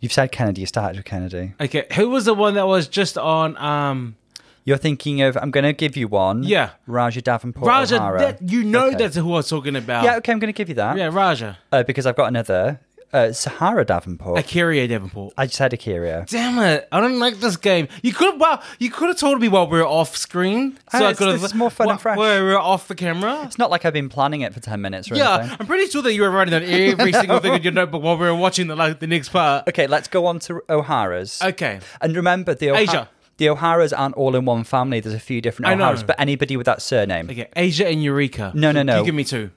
[0.00, 1.54] You've said Kennedy, you started with Kennedy.
[1.60, 3.56] Okay, who was the one that was just on?
[3.56, 4.16] Um,
[4.64, 6.42] You're thinking of, I'm going to give you one.
[6.42, 6.70] Yeah.
[6.86, 7.66] Raja Davenport.
[7.68, 7.96] Raja.
[7.96, 8.18] O'Hara.
[8.18, 8.96] That, you know Okay.
[8.96, 10.04] that's who I was talking about.
[10.04, 10.96] Yeah, okay, I'm going to give you that.
[10.96, 11.58] Yeah, Raja.
[11.70, 12.80] Uh, because I've got another.
[13.12, 14.40] Uh, Sahara Davenport.
[14.40, 15.34] Akira Davenport.
[15.38, 16.26] I just had Akira.
[16.28, 16.88] Damn it!
[16.90, 17.86] I don't like this game.
[18.02, 20.96] You could have well, you could have told me while we were off screen, Ah,
[20.96, 21.40] I it's- could have.
[21.40, 22.18] this is more fun and fresh.
[22.18, 23.42] Where we were off the camera.
[23.44, 25.56] It's not like I've been planning it for 10 minutes or Yeah, anything.
[25.60, 28.16] I'm pretty sure that you were writing down every single thing in your notebook while
[28.18, 29.68] we were watching the like the next part.
[29.68, 31.40] Okay, let's go on to O'Hara's.
[31.40, 31.78] Okay.
[32.00, 33.08] And remember, the, O'Ha- Asia.
[33.36, 35.00] The O'Haras aren't all in one family.
[35.00, 35.84] There's a few different I know.
[35.84, 37.28] O'Haras, but anybody with that surname.
[37.30, 37.48] Okay.
[37.56, 38.52] Asia and Eureka.
[38.54, 38.98] No, no, no.
[39.00, 39.50] You give me two.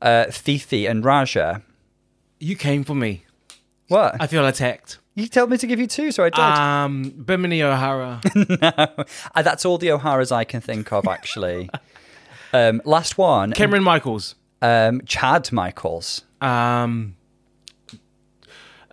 [0.00, 1.62] Uh, Fifi and Raja.
[2.38, 3.24] You came for me.
[3.88, 4.16] What?
[4.20, 4.98] I feel attacked.
[5.14, 6.38] you told me to give you two, so I did.
[6.40, 8.20] Um, Bimini O'Hara.
[9.34, 11.68] Uh, that's all the O'Haras I can think of, actually.
[12.52, 13.52] um, last one.
[13.52, 14.34] Cameron Michaels.
[14.62, 16.24] um, Chad Michaels.
[16.40, 17.16] Um,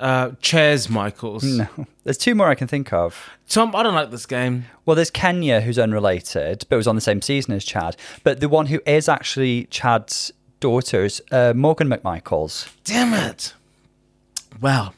[0.04, 1.44] uh, Chaz Michaels.
[1.44, 1.68] No.
[2.04, 3.30] There's two more I can think of.
[3.48, 4.66] Tom, I don't like this game.
[4.86, 7.96] Well, there's Kenya, who's unrelated, but was on the same season as Chad.
[8.24, 12.70] But the one who is actually Chad's daughter is uh, Morgan McMichaels.
[12.84, 13.54] Damn it.
[14.60, 14.94] Wow.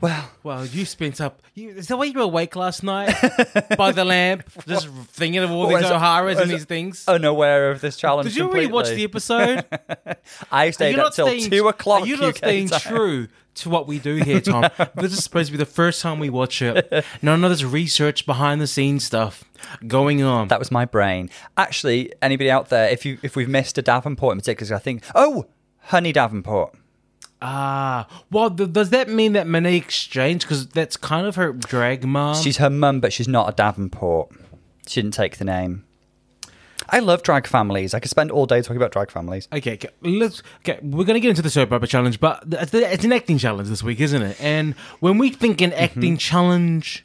[0.00, 1.42] Well, Well, you spent up.
[1.54, 3.14] You, is that why you were awake last night
[3.78, 7.04] by the lamp, just thinking of all these O'Haras and these things?
[7.08, 8.28] unaware of this challenge.
[8.28, 9.64] Did you really watch the episode?
[10.52, 12.02] I stayed up till staying, two o'clock.
[12.02, 12.80] Are you not UK staying time.
[12.80, 14.68] true to what we do here, Tom?
[14.96, 17.04] this is supposed to be the first time we watch it.
[17.22, 19.44] None of this research behind the scenes stuff
[19.86, 20.48] going on.
[20.48, 21.30] That was my brain.
[21.56, 25.04] Actually, anybody out there, if you if we've missed a Davenport in particular, I think,
[25.14, 25.46] oh,
[25.84, 26.74] Honey Davenport.
[27.42, 30.42] Ah, well, th- does that mean that Monique Exchange?
[30.42, 32.34] Because that's kind of her drag mom.
[32.36, 34.30] She's her mum, but she's not a Davenport.
[34.86, 35.84] She didn't take the name.
[36.88, 37.94] I love drag families.
[37.94, 39.48] I could spend all day talking about drag families.
[39.52, 40.42] Okay, okay, let's.
[40.60, 43.68] Okay, we're gonna get into the soap opera challenge, but it's it's an acting challenge
[43.68, 44.40] this week, isn't it?
[44.40, 47.04] And when we think an acting challenge,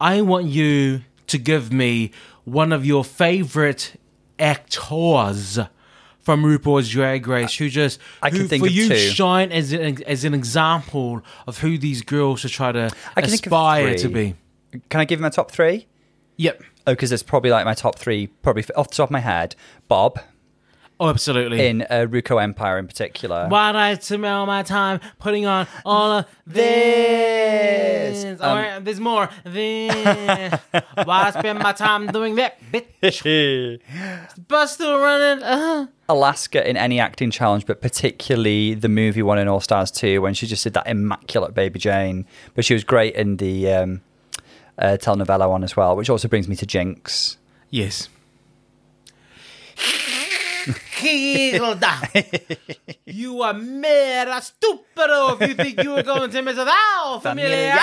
[0.00, 2.10] I want you to give me
[2.44, 3.98] one of your favorite
[4.38, 5.58] actors
[6.22, 8.96] from RuPaul's Drag Race who just I can who think for of you two.
[8.96, 13.30] shine as an, as an example of who these girls should try to I can
[13.30, 14.34] think of aspire to three.
[14.72, 14.80] be.
[14.88, 15.86] Can I give my top three?
[16.36, 16.62] Yep.
[16.86, 19.54] Oh, because it's probably like my top three, probably off the top of my head.
[19.88, 20.18] Bob
[21.00, 21.66] Oh, absolutely.
[21.66, 23.48] in uh, Ruko Empire in particular.
[23.48, 28.22] Why'd I spend all my time putting on all of this?
[28.22, 28.40] This.
[28.40, 29.28] All right, there's more.
[29.44, 30.60] This.
[31.04, 32.58] Why I spend my time doing that?
[32.70, 33.80] Bitch.
[34.48, 35.42] Bus still running.
[35.42, 35.86] Uh.
[36.08, 40.34] Alaska in any acting challenge, but particularly the movie one in All Stars 2 when
[40.34, 42.26] she just did that immaculate Baby Jane.
[42.54, 44.00] But she was great in the um,
[44.78, 47.38] uh, telenovela one as well, which also brings me to Jinx.
[47.70, 48.08] Yes.
[50.96, 52.00] Hilda,
[53.06, 57.78] you are mera stupido if you think you are going to miss out, familia.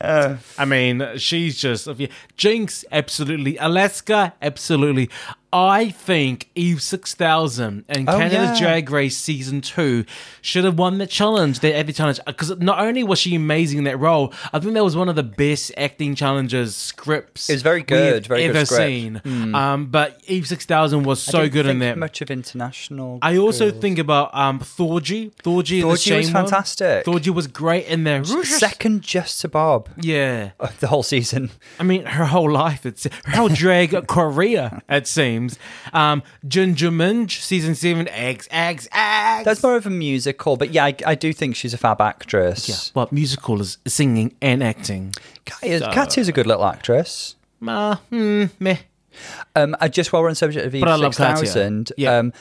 [0.00, 0.36] Uh.
[0.58, 3.56] I mean, she's just Jinkx, absolutely.
[3.56, 5.08] Alaska, absolutely.
[5.56, 8.66] I think Eve Six Thousand and Oh, Canada's yeah.
[8.66, 10.04] Drag Race season two
[10.42, 13.84] should have won the challenge, the acting challenge, because not only was she amazing in
[13.84, 17.48] that role, I think that was one of the best acting challenges scripts.
[17.48, 18.58] It was very good, very ever.
[18.60, 18.64] Hmm.
[18.64, 19.54] seen.
[19.54, 21.98] Um, but Eve Six Thousand was so good in that.
[21.98, 23.20] much of international.
[23.22, 23.80] I also girls.
[23.80, 25.32] think about um Thorgy.
[25.36, 25.86] Thorgy, Thorgy
[26.16, 26.42] was one.
[26.44, 27.04] fantastic.
[27.04, 28.24] Thorgy was great in there.
[28.24, 30.50] second just to Bob Yeah.
[30.58, 31.50] of the whole season.
[31.78, 35.43] I mean, her whole life, it's her whole drag career, it seems.
[35.92, 39.44] Um, Ginger Minj, season seven, eggs, eggs, eggs.
[39.44, 42.68] That's more of a musical, but yeah, I, I do think she's a fab actress.
[42.68, 42.76] yeah.
[42.94, 45.14] Well, musical is singing and acting.
[45.44, 47.36] Katya's, Katya's a good little actress.
[47.66, 48.76] Uh, hmm, meh.
[49.56, 51.46] Um, I just while we're on subject of Eve But I love Katya.
[51.46, 52.18] 6000, Yeah.
[52.18, 52.32] um,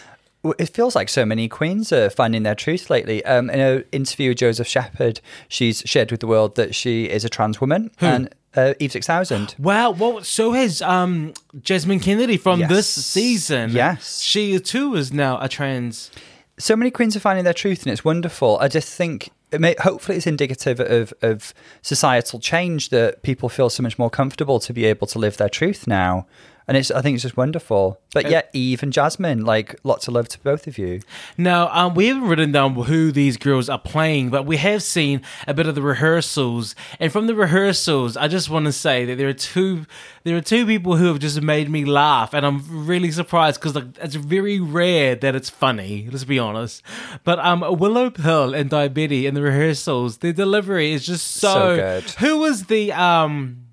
[0.59, 3.23] it feels like so many queens are finding their truth lately.
[3.23, 7.23] Um, in an interview with Joseph Shepard, she's shared with the world that she is
[7.23, 7.91] a trans woman.
[8.01, 9.55] And uh, Eve 6000.
[9.59, 12.69] Wow, well, so has um Jasmine Kennedy from Yes.
[12.69, 13.71] this season.
[13.71, 14.19] Yes.
[14.21, 16.11] She too is now a trans.
[16.59, 19.75] so many queens are finding their truth and it's wonderful i just think it may,
[19.79, 24.71] hopefully it's indicative of, of societal change that people feel so much more comfortable to
[24.73, 26.25] be able to live their truth now
[26.67, 30.13] and it's i think it's just wonderful but yeah eve and jasmine like lots of
[30.13, 31.01] love to both of you
[31.37, 35.21] Now, um, we haven't written down who these girls are playing, but we have seen
[35.47, 36.75] a bit of the rehearsals.
[36.99, 39.85] And from the rehearsals, I just want to say that there are two,
[40.23, 43.75] there are two people who have just made me laugh, and I'm really surprised because
[43.75, 46.07] like, it's very rare that it's funny.
[46.11, 46.81] Let's be honest.
[47.23, 51.53] But um, Willow Pill and Daya Betty in the rehearsals, their delivery is just so,
[51.53, 52.03] So good.
[52.19, 53.67] Who was the um?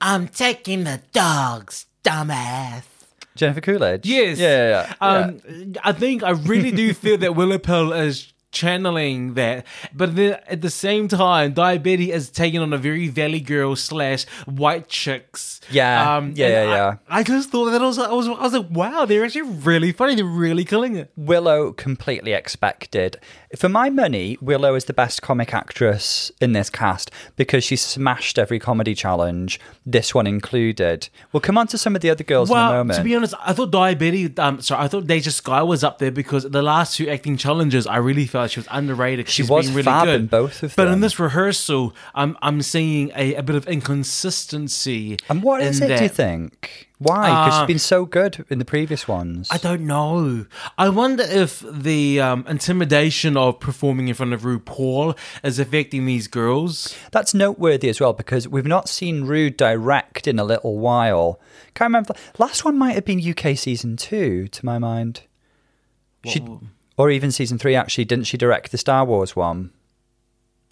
[0.00, 2.82] I'm taking the dogs, dumbass.
[3.34, 4.38] jennifer coolidge Yes.
[4.38, 5.06] yeah yeah, yeah.
[5.08, 5.40] Um,
[5.82, 10.62] I think I really do feel that Willow Pill is channeling that, but then at
[10.62, 15.60] the same time, Daya Betty is taking on a very Valley Girl slash White Chicks.
[15.70, 15.84] Yeah.
[15.84, 16.94] Yeah, and yeah, I- yeah.
[17.08, 19.92] I, just thought that I was, I was, I was like, wow, they're actually really
[19.92, 20.14] funny.
[20.14, 21.10] They're really killing it.
[21.16, 23.18] Willow completely expected.
[23.56, 28.38] For my money, Willow is the best comic actress in this cast because she smashed
[28.38, 31.08] every comedy challenge, this one included.
[31.32, 32.98] We'll come on to some of the other girls in a Well, moment.
[32.98, 34.32] to be honest, I thought Daya Betty.
[34.38, 37.86] Um, sorry, I thought DeJa Skye was up there because the last two acting challenges,
[37.86, 39.28] I really felt she was underrated.
[39.28, 43.10] She was really fab good in both of But in this rehearsal, I'm I'm seeing
[43.14, 45.16] a, a bit of inconsistency.
[45.28, 46.88] and what is it, do you think?
[46.98, 47.28] Why?
[47.28, 49.48] Because Uh, she's been so good in the previous ones.
[49.50, 50.46] I don't know.
[50.78, 56.28] I wonder if the um, intimidation of performing in front of RuPaul is affecting these
[56.28, 56.96] girls.
[57.10, 61.40] That's noteworthy as well because we've not seen Rude direct in a little while.
[61.74, 62.14] Can't remember.
[62.38, 65.22] Last one might have been UK season two, to my mind.
[66.26, 66.42] She,
[66.96, 68.04] or even season three, actually.
[68.04, 69.70] Didn't she direct the Star Wars one?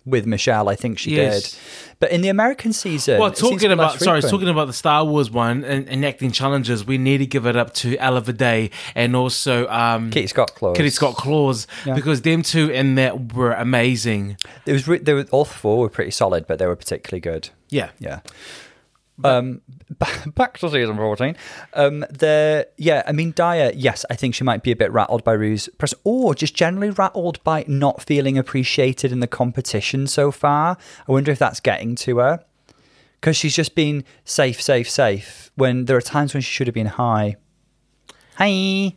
[0.04, 1.52] With Michelle, I think she Yes.
[1.52, 1.58] did.
[2.00, 4.30] But in the American season, Well, talking about sorry, frequent.
[4.32, 7.54] talking about the Star Wars one and, and acting challenges, we need to give it
[7.56, 10.76] up to Ella Day and also um, Kitty Scott Claus.
[10.76, 11.94] Kitty Scott Claus Yeah.
[11.94, 14.38] because them two in that were amazing.
[14.66, 14.88] It was.
[14.88, 17.50] Re- they were all four were pretty solid, but they were particularly good.
[17.68, 17.90] Yeah.
[18.00, 18.20] Yeah.
[19.24, 19.60] Um,
[20.34, 21.36] back to season 14.
[21.74, 25.24] Um, the yeah, I mean, Daya, yes, I think she might be a bit rattled
[25.24, 30.30] by Rue's press, or just generally rattled by not feeling appreciated in the competition so
[30.30, 30.76] far.
[31.08, 32.44] I wonder if that's getting to her
[33.20, 35.50] because she's just been safe, safe, safe.
[35.54, 37.36] When there are times when she should have been high.
[38.36, 38.96] Hi.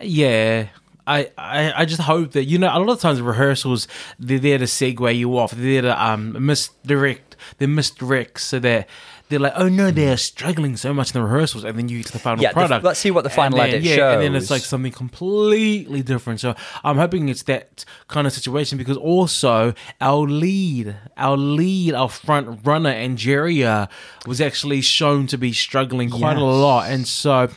[0.00, 0.68] Yeah.
[1.06, 3.86] I, I, I just hope that you know a lot of times rehearsals
[4.18, 8.88] they're there to segue you off they're there to um misdirect they misdirect so that
[9.34, 12.06] they're like, oh no, they're struggling so much in the rehearsals, and then you get
[12.06, 12.84] to the final Yeah, the- product.
[12.84, 16.40] let's see what the final then, edit yeah, and then it's like something completely different.
[16.40, 22.08] So I'm hoping it's that kind of situation because also our lead, our lead, our
[22.08, 23.88] front runner, Angeria,
[24.26, 27.48] was actually shown to be struggling quite a lot, and so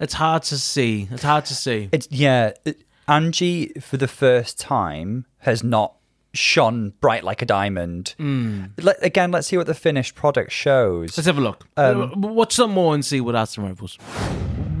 [0.00, 1.08] it's hard to see.
[1.10, 1.88] It's hard to see.
[1.92, 2.52] It's yeah.
[2.64, 5.94] it- Angie for the first time has not
[6.34, 8.14] shone bright like a diamond.
[8.80, 11.16] Let, again, let's see what the finished product shows.
[11.16, 11.66] Let's have a look.
[11.76, 13.98] Um, Watch some more and see what else rivals.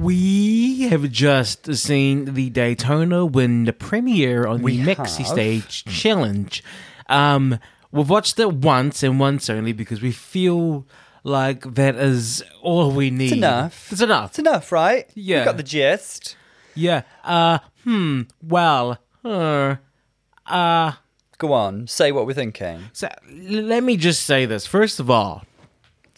[0.00, 5.26] We have just seen the Daytona Wind the premiere on the Mexi.
[5.26, 6.62] Stage Challenge.
[7.08, 7.58] Um,
[7.90, 10.86] we've watched it once and once only because we feel
[11.24, 13.24] like that is all we need.
[13.26, 13.92] It's enough.
[13.92, 14.30] It's enough.
[14.30, 15.08] It's enough, right?
[15.14, 15.40] Yeah.
[15.40, 16.36] you got the gist.
[16.74, 17.02] Yeah.
[17.24, 17.58] Uh.
[17.82, 18.22] Hmm.
[18.42, 18.98] Well.
[19.24, 19.76] Uh.
[20.46, 20.92] Uh.
[21.38, 22.84] Go on, say what we're thinking.
[22.92, 24.66] So let me just say this.
[24.66, 25.44] First of all,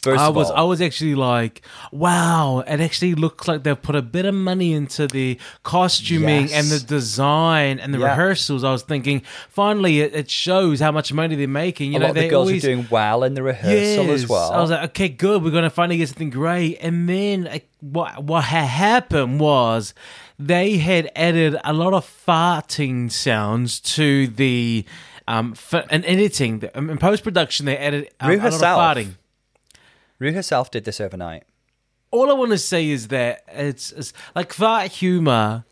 [0.02, 1.60] First I was all, I was actually like,
[1.92, 6.52] wow, it actually looks like they've put a bit of money into the costuming Yes.
[6.54, 8.06] and the design and the Yeah.
[8.12, 8.64] rehearsals.
[8.64, 11.92] I was thinking, finally, it, it shows how much money they're making.
[11.92, 14.52] You a know, the girls always, are doing well in the rehearsal as well.
[14.52, 15.42] I was like, okay, good.
[15.44, 16.78] We're gonna finally get something great.
[16.80, 19.92] And then uh, what what had happened was
[20.38, 24.86] they had added a lot of farting sounds to the
[25.30, 27.66] um f- and editing um, in post production.
[27.66, 29.06] They added um, Rue a lot of herself.
[30.18, 31.44] Rue herself did this overnight.
[32.10, 35.64] all I want to say is that it's, it's like fart humor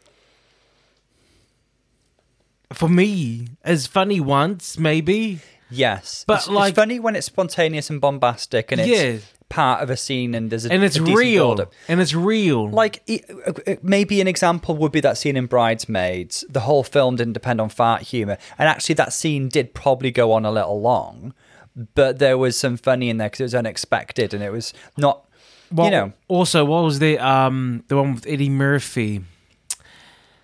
[2.73, 5.41] for me is funny once maybe
[5.71, 9.19] Yes, But, it's, like- it's funny when it's spontaneous and bombastic, and it's Yeah.
[9.49, 11.71] Part of a scene, and there's a and it's real.
[11.89, 12.69] and it's real.
[12.71, 16.45] Like e- uh, maybe an example would be that scene in Bridesmaids.
[16.49, 20.33] The whole film didn't depend on fart humor, and actually that scene did probably go
[20.33, 21.33] on a little long,
[21.95, 25.25] but there was some funny in there because it was unexpected and it was not.
[25.71, 29.23] Well, you know, also what was the um the one with Eddie Murphy?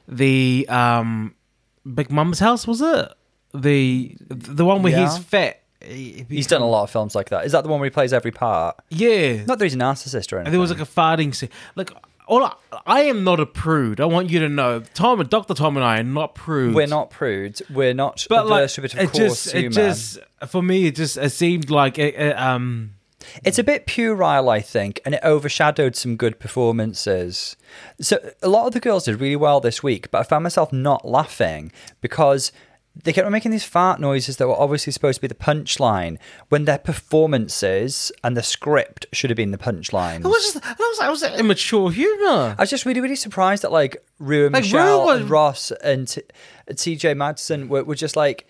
[0.07, 1.34] The um
[1.94, 3.09] Big Mama's house was it?
[3.55, 5.05] The the one where Yeah.
[5.09, 7.45] he's fat He- he's done a lot of films like that.
[7.47, 8.76] Is that the one where he plays every part?
[8.91, 10.47] yeah Not that he's a narcissist or anything.
[10.47, 11.51] And there was like a farting scene.
[11.76, 11.91] Like,
[12.26, 12.55] all I,
[12.87, 14.01] I am not a prude.
[14.01, 16.74] I want you to know, Tom and Doctor Tom and I are not prudes.
[16.74, 17.61] We're not prudes.
[17.68, 19.66] We're not But like, to a bit of it just, humor.
[19.68, 20.18] it just
[20.49, 22.95] for me, it just it seemed like it, it, um.
[23.43, 27.57] It's a bit puerile, I think, and it overshadowed some good performances.
[28.01, 30.72] So a lot of the girls did really well this week, but I found myself
[30.74, 31.72] not laughing
[32.03, 32.53] because
[33.03, 36.16] they kept on making these fart noises that were obviously supposed to be the punchline
[36.49, 40.24] when their performances and the script should have been the punchline.
[40.24, 42.55] I was just, that was, that was immature humor.
[42.57, 45.30] I was just really, really surprised that like Rue and Like, Rue Michelle was- and
[45.30, 46.22] Ross and T-
[46.70, 48.47] TJ Madison were, were just like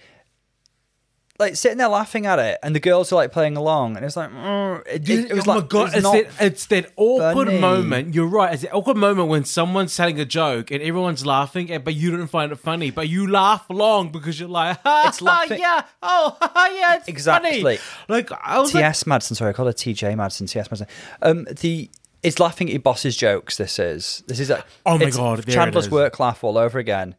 [1.38, 4.16] like sitting there laughing at it, and the girls are like playing along, and it's
[4.16, 5.86] like mm, it, it, it was oh like my god!
[5.88, 7.58] it's It's, that, it's that awkward funny.
[7.60, 8.14] moment.
[8.14, 8.52] You're right.
[8.54, 12.28] It's that awkward moment when someone's telling a joke and everyone's laughing, but you don't
[12.28, 16.36] find it funny, but you laugh long because you're like, ha, It's laughing- yeah, oh,
[16.42, 17.62] ha, yeah, it's Exactly.
[17.62, 17.78] funny.
[18.08, 20.86] Like I was like, TS Madison, sorry, I called her TJ Madison, TS Madison.
[21.20, 21.90] Um, the
[22.22, 23.56] it's laughing at your boss's jokes.
[23.56, 27.16] This is this is like Oh my God, Chandler's work laugh all over again.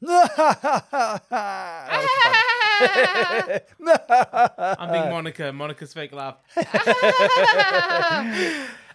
[3.88, 5.52] I'm being Monica.
[5.52, 6.36] Monica's fake laugh.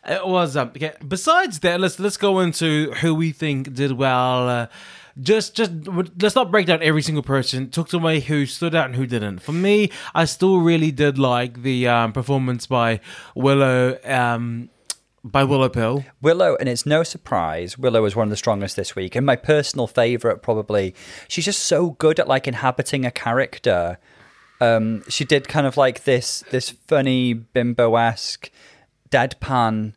[0.05, 0.69] it was um.
[0.69, 0.93] Okay.
[1.07, 4.49] Besides that, let's let's go into who we think did well.
[4.49, 4.67] Uh,
[5.19, 5.71] just just
[6.21, 7.69] let's not break down every single person.
[7.69, 9.39] Talk to me who stood out and who didn't.
[9.39, 12.99] For me, I still really did like the um, performance by
[13.35, 13.97] Willow.
[14.03, 14.69] Um,
[15.25, 16.05] by Willow Pill.
[16.21, 19.35] Willow, and it's no surprise, Willow was one of the strongest this week, and my
[19.35, 20.93] personal favorite probably.
[21.27, 23.97] She's just so good at like inhabiting a character.
[24.61, 28.51] Um, she did kind of like this this funny bimbo esque
[29.09, 29.93] deadpan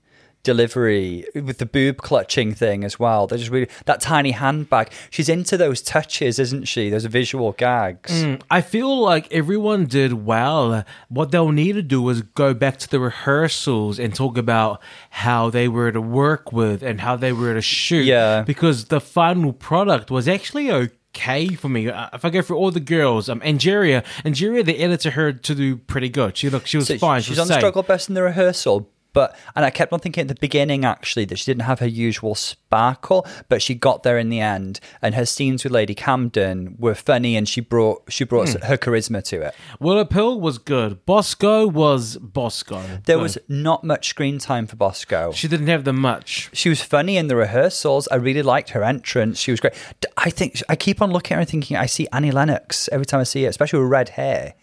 [0.53, 3.27] delivery with the boob clutching thing as well.
[3.27, 4.91] They're just really that tiny handbag.
[5.11, 6.89] She's into those touches, isn't she?
[6.91, 8.13] Those visual gags.
[8.25, 10.85] Mm, I feel like everyone did well.
[11.09, 14.81] What they'll need to do is go back to the rehearsals and talk about
[15.11, 18.05] how they were to work with and how they were to shoot.
[18.07, 18.43] Yeah.
[18.43, 21.89] Because the final product was actually okay for me.
[21.89, 25.55] Uh, If I go through all the girls, um, Angeria, Angeria, the editor her to
[25.55, 26.37] do pretty good.
[26.37, 27.21] She looked, she was So fine.
[27.23, 27.61] she's she on was the safe.
[27.61, 28.89] struggle bus in the rehearsal.
[29.19, 31.89] But and I kept on thinking at the beginning actually that she didn't have her
[32.09, 36.77] usual sparkle, but she got there in the end, and her scenes with Lady Camden
[36.79, 38.63] were funny, and she brought she brought Hmm.
[38.67, 39.55] her charisma to it.
[39.81, 41.05] Willow Pill was good.
[41.05, 42.81] Bosco was Bosco.
[43.07, 43.23] There Good.
[43.23, 45.33] was not much screen time for Bosco.
[45.33, 46.49] She didn't have the much.
[46.53, 48.07] She was funny in the rehearsals.
[48.13, 49.41] I really liked her entrance.
[49.41, 49.75] She was great.
[50.17, 53.07] I think I keep on looking at her and thinking I see Annie Lennox every
[53.07, 54.55] time I see her, especially with red hair.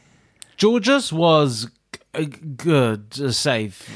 [0.62, 1.70] Jorgeous was
[2.24, 3.90] good, uh, safe.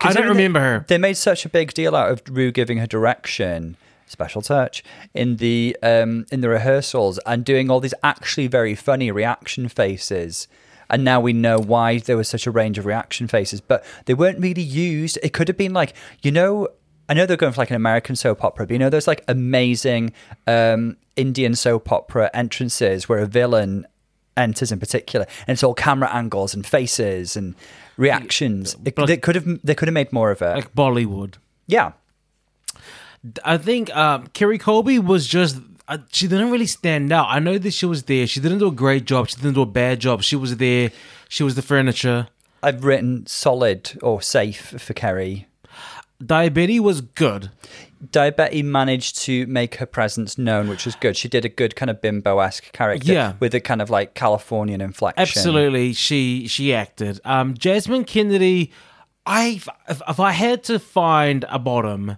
[0.00, 0.84] I don't remember they, her.
[0.88, 3.76] They made such a big deal out of Rue giving her direction,
[4.06, 4.82] special touch
[5.14, 10.48] in the um in the rehearsals and doing all these actually very funny reaction faces.
[10.90, 14.14] And now we know why there was such a range of reaction faces, but they
[14.14, 15.18] weren't really used.
[15.22, 16.68] It could have been like, you know,
[17.08, 19.24] I know they're going for like an American soap opera, but you know, there's like
[19.28, 20.12] amazing
[20.46, 23.86] um, Indian soap opera entrances where a villain
[24.38, 27.54] enters in particular, and it's all camera angles and faces and
[27.96, 28.76] reactions.
[28.84, 30.54] It, they could have they could have made more of it.
[30.54, 31.34] Like Bollywood.
[31.66, 31.92] yeah,
[33.44, 35.60] I think um, Kerri Colby was just.
[35.90, 37.28] Uh, she didn't really stand out.
[37.30, 38.26] I know that she was there.
[38.26, 39.30] She didn't do a great job.
[39.30, 40.22] She didn't do a bad job.
[40.22, 40.90] She was there.
[41.30, 42.28] She was the furniture.
[42.62, 45.46] I've written solid or safe for Kerri.
[46.24, 47.50] Diabetes was good.
[48.04, 51.16] Daya Betty managed to make her presence known, which was good.
[51.16, 53.32] She did a good kind of bimbo esque character, Yeah.
[53.40, 55.20] with a kind of like Californian inflection.
[55.20, 57.20] Absolutely, she she acted.
[57.24, 58.72] Um, Jasmine Kennedy,
[59.26, 62.16] I if, if I had to find a bottom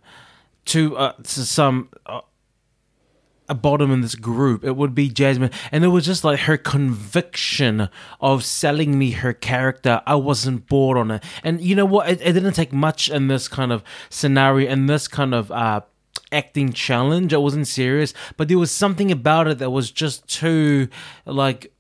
[0.66, 2.20] to, uh, to some uh,
[3.51, 6.57] a bottom in this group, it would be Jasmine, and it was just like her
[6.57, 7.88] conviction
[8.20, 10.01] of selling me her character.
[10.07, 12.09] I wasn't bored on it, and you know what?
[12.09, 15.80] It, it didn't take much in this kind of scenario, in this kind of uh,
[16.32, 17.34] acting challenge.
[17.34, 20.88] I wasn't serious, but there was something about it that was just too
[21.26, 21.72] like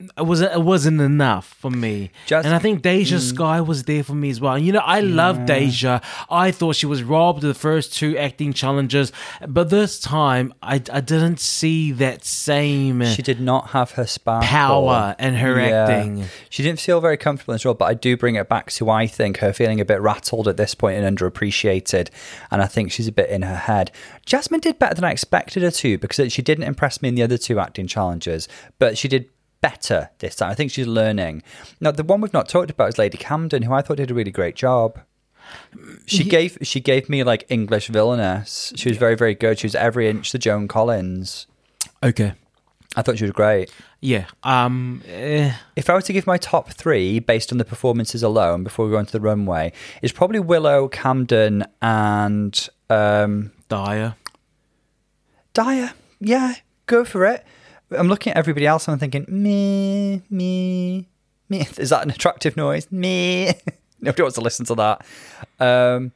[0.00, 2.10] it wasn't it wasn't enough for me.
[2.26, 3.20] Just- and I think Deja mm.
[3.20, 4.54] Sky was there for me as well.
[4.54, 6.00] And you know, I love Deja.
[6.28, 9.12] I thought she was robbed of the first two acting challenges,
[9.46, 14.48] but this time I, I didn't see that same She did not have her sparkle.
[14.48, 16.24] power and her acting.
[16.50, 18.90] She didn't feel very comfortable in this role, but I do bring it back to
[18.90, 22.10] I think her feeling a bit rattled at this point and underappreciated,
[22.50, 23.92] and I think she's a bit in her head.
[24.26, 27.22] Jasmine did better than I expected her to because she didn't impress me in the
[27.22, 29.28] other two acting challenges, but she did
[29.68, 30.50] better this time.
[30.50, 31.42] I think she's learning.
[31.80, 34.14] Now, the one we've not talked about is Lady Camden, who I thought did a
[34.14, 35.00] really great job.
[36.06, 38.72] She gave she gave me like English villainess.
[38.76, 39.58] She was very very good.
[39.58, 41.46] She was every inch the Joan Collins.
[42.02, 42.32] Okay.
[42.96, 43.72] I thought she was great.
[44.00, 44.26] Yeah.
[44.42, 45.02] Um.
[45.08, 48.84] eh, If I were to give my top three based on the performances alone before
[48.86, 54.14] we go into the runway, it's probably Willow, Camden, and um, Daya.
[55.54, 55.92] Daya.
[56.20, 56.54] Yeah,
[56.86, 57.44] go for it.
[57.90, 61.08] I'm looking at everybody else and I'm thinking, me, me,
[61.48, 61.66] me.
[61.78, 62.90] Is that an attractive noise?
[62.90, 63.52] Me.
[64.00, 65.06] Nobody wants to listen to that.
[65.60, 66.12] Um,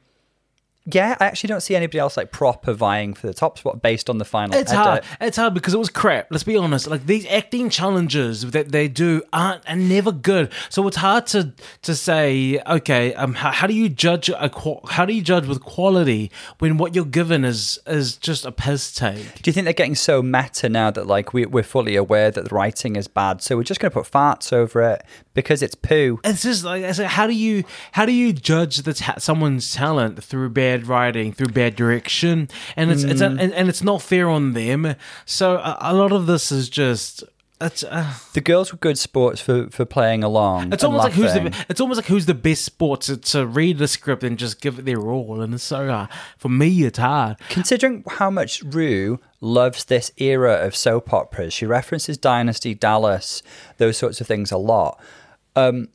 [0.93, 4.09] yeah, I actually don't see anybody else like proper vying for the top spot based
[4.09, 4.85] on the final It's edit.
[4.85, 5.03] hard.
[5.21, 6.27] It's hard because it was crap.
[6.31, 6.87] Let's be honest.
[6.87, 10.51] Like these acting challenges that they do aren't are never good.
[10.69, 12.61] So it's hard to to say.
[12.67, 14.51] Okay, um, how, how do you judge a
[14.89, 18.93] how do you judge with quality when what you're given is is just a piss
[18.93, 19.41] take?
[19.41, 22.49] Do you think they're getting so meta now that like we, we're fully aware that
[22.49, 25.75] the writing is bad, so we're just going to put farts over it because it's
[25.75, 26.19] poo?
[26.23, 27.07] It's just like I said.
[27.07, 31.47] How do you how do you judge the ta- someone's talent through bad writing, through
[31.53, 33.39] bad direction, and it's it's Mm.
[33.39, 34.95] and, and it's not fair on them.
[35.25, 37.23] So a, a lot of this is just.
[37.61, 40.71] It's, uh, The girls were good sports for, for playing along.
[40.71, 43.79] It's almost like who's the it's almost like who's the best sport to, to read
[43.79, 46.07] the script and just give it their all, and it's so hard.
[46.37, 47.35] For me, it's hard.
[47.49, 53.43] Considering how much Rue loves this era of soap operas, she references Dynasty, Dallas,
[53.77, 54.97] those sorts of things a lot.
[55.57, 55.89] Um,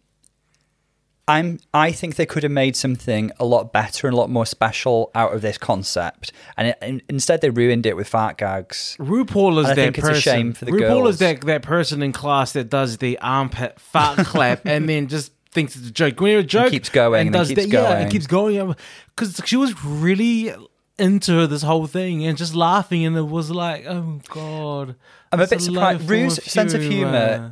[1.27, 1.59] I'm.
[1.73, 5.11] I think they could have made something a lot better and a lot more special
[5.15, 8.97] out of this concept, and, it, and instead they ruined it with fart gags.
[9.01, 10.21] RuPaul is And I that think it's a person.
[10.21, 11.09] shame for the RuPaul girls.
[11.15, 15.33] is that that person in class that does the armpit fart clap and then just
[15.51, 16.21] thinks it's a joke.
[16.21, 18.03] When you're a joke, keeps going and does keeps that, yeah, going.
[18.03, 18.75] and keeps going.
[19.17, 20.53] Because she was really
[20.99, 24.97] into this whole thing and just laughing, and it was like, oh god.
[25.33, 26.09] I'm a bit low surprised.
[26.11, 26.95] Rue's sense of humour.
[27.35, 27.51] humour uh,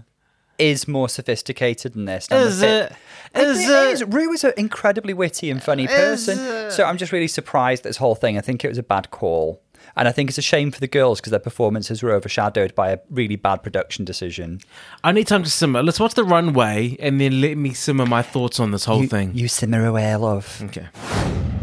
[0.58, 2.28] is more sophisticated than this.
[2.30, 2.92] and Is it?
[3.34, 3.74] Is think it?
[3.74, 4.04] Uh, is.
[4.04, 6.38] Rue is an incredibly witty and funny person.
[6.38, 8.36] Uh, so I'm just really surprised at this whole thing.
[8.38, 9.62] I think it was a bad call.
[9.96, 12.92] And I think it's a shame for the girls because their performances were overshadowed by
[12.92, 14.60] a really bad production decision.
[15.04, 15.82] I need time to simmer.
[15.82, 19.08] Let's watch the runway and then let me simmer my thoughts on this whole You,
[19.08, 19.32] thing.
[19.34, 20.62] you simmer away, love.
[20.66, 20.86] Okay.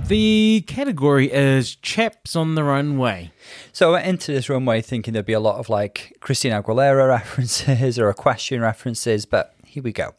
[0.08, 3.32] The category is chaps on the runway.
[3.72, 7.08] So I went into this runway thinking there'd be a lot of like Christina Aguilera
[7.10, 10.14] references or equestrian references, but here we go.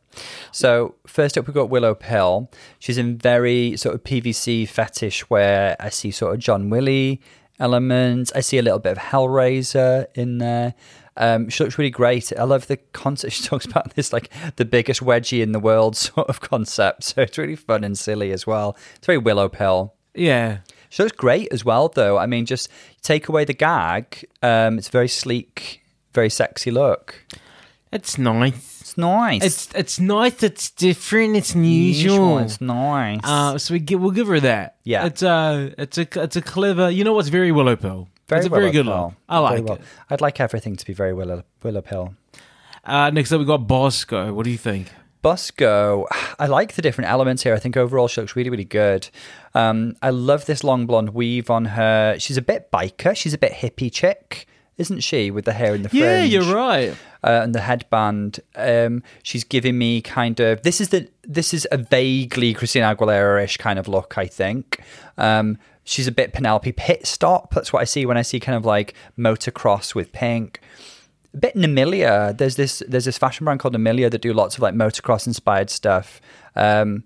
[0.52, 2.50] So first up, we've got Willow Pill.
[2.78, 7.20] She's in very sort of PVC fetish where I see sort of John Willie
[7.58, 8.32] elements.
[8.34, 10.74] I see a little bit of Hellraiser in there.
[11.16, 12.32] Um, she looks really great.
[12.36, 13.34] I love the concept.
[13.40, 17.04] She talks about this like the biggest wedgie in the world sort of concept.
[17.04, 18.76] So it's really fun and silly as well.
[18.96, 19.94] It's very Willow Pill.
[20.14, 20.58] Yeah.
[20.88, 22.18] She looks great as well, though.
[22.18, 22.68] I mean, just
[23.02, 24.24] take away the gag.
[24.42, 25.82] Um, it's a very sleek,
[26.12, 27.24] very sexy look.
[27.92, 28.79] It's nice.
[28.90, 29.44] It's nice.
[29.44, 30.42] It's it's nice.
[30.42, 31.36] It's different.
[31.36, 32.38] It's unusual.
[32.38, 33.20] It's nice.
[33.22, 34.78] Uh, so we give, we'll give her that.
[34.82, 35.06] Yeah.
[35.06, 36.90] It's a it's a it's a clever.
[36.90, 38.08] You know what's very Willow Pill.
[38.28, 39.14] very it's a very good look.
[39.28, 39.76] I like well.
[39.76, 39.82] it.
[40.10, 42.14] I'd like everything to be very Willow, Willow Pill.
[42.84, 44.32] Uh, next up, we got Bosco.
[44.32, 44.88] What do you think?
[45.22, 46.06] Bosco,
[46.38, 47.54] I like the different elements here.
[47.54, 49.08] I think overall she looks really, really good.
[49.54, 52.18] Um, I love this long blonde weave on her.
[52.18, 53.14] She's a bit biker.
[53.14, 54.46] She's a bit hippie chick,
[54.80, 55.30] isn't she?
[55.30, 56.02] With the hair in the fringe.
[56.02, 56.96] Yeah, you're right.
[57.22, 58.40] uh, and the headband.
[58.56, 63.56] Um, she's giving me kind of this is the this is a vaguely Christina Aguilera-ish
[63.58, 64.16] kind of look.
[64.16, 64.80] I think
[65.18, 67.54] um, she's a bit Penelope Pit Stop.
[67.54, 70.60] That's what I see when I see kind of like motocross with pink.
[71.34, 72.36] A bit Namilia.
[72.36, 75.70] There's this there's this fashion brand called Namilia that do lots of like motocross inspired
[75.70, 76.20] stuff.
[76.56, 77.04] Um,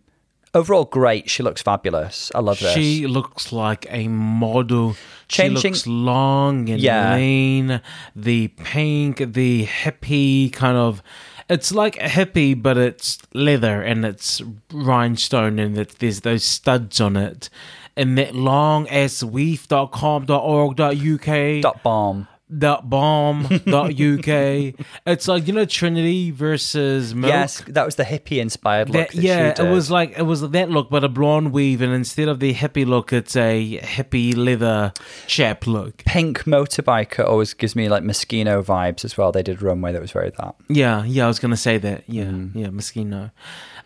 [0.54, 1.28] overall, great.
[1.28, 2.30] She looks fabulous.
[2.34, 2.74] I love this.
[2.74, 4.96] She looks like a model.
[5.28, 7.14] Changing- She looks long and Yeah.
[7.16, 7.80] lean.
[8.16, 11.02] The pink, the hippie kind of.
[11.50, 14.40] It's like a hippie, but it's leather and it's
[14.72, 17.50] rhinestone and it, there's those studs on it.
[17.96, 22.28] And that long ass weave.com.org.uk dot bomb.
[22.58, 24.28] Dot bomb dot uk.
[24.28, 27.32] It's like you know Trinity versus Milk.
[27.32, 29.08] Yes, that was the hippie inspired look.
[29.08, 31.94] That, that yeah, it was like it was that look, but a blonde weave, and
[31.94, 34.92] instead of the hippie look, it's a hippie leather
[35.26, 36.04] chap look.
[36.04, 39.32] pink motorbiker always gives me like Moschino vibes as well.
[39.32, 40.54] They did runway that was very that.
[40.68, 42.04] Yeah, yeah, I was gonna say that.
[42.08, 42.58] Yeah, Mm-hmm.
[42.58, 43.30] yeah, Moschino.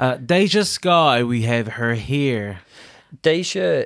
[0.00, 2.58] Uh, DeJa Skye, we have her here.
[3.22, 3.84] Deja,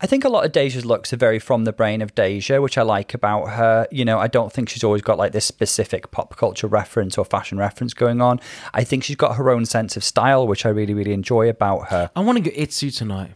[0.00, 2.78] I think a lot of Deja's looks are very from the brain of Deja, which
[2.78, 3.86] I like about her.
[3.90, 7.24] You know, I don't think she's always got like this specific pop culture reference or
[7.24, 8.40] fashion reference going on.
[8.72, 11.88] I think she's got her own sense of style, which I really, really enjoy about
[11.88, 12.10] her.
[12.16, 13.32] I want to go Itsu tonight.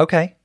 [0.00, 0.36] Okay.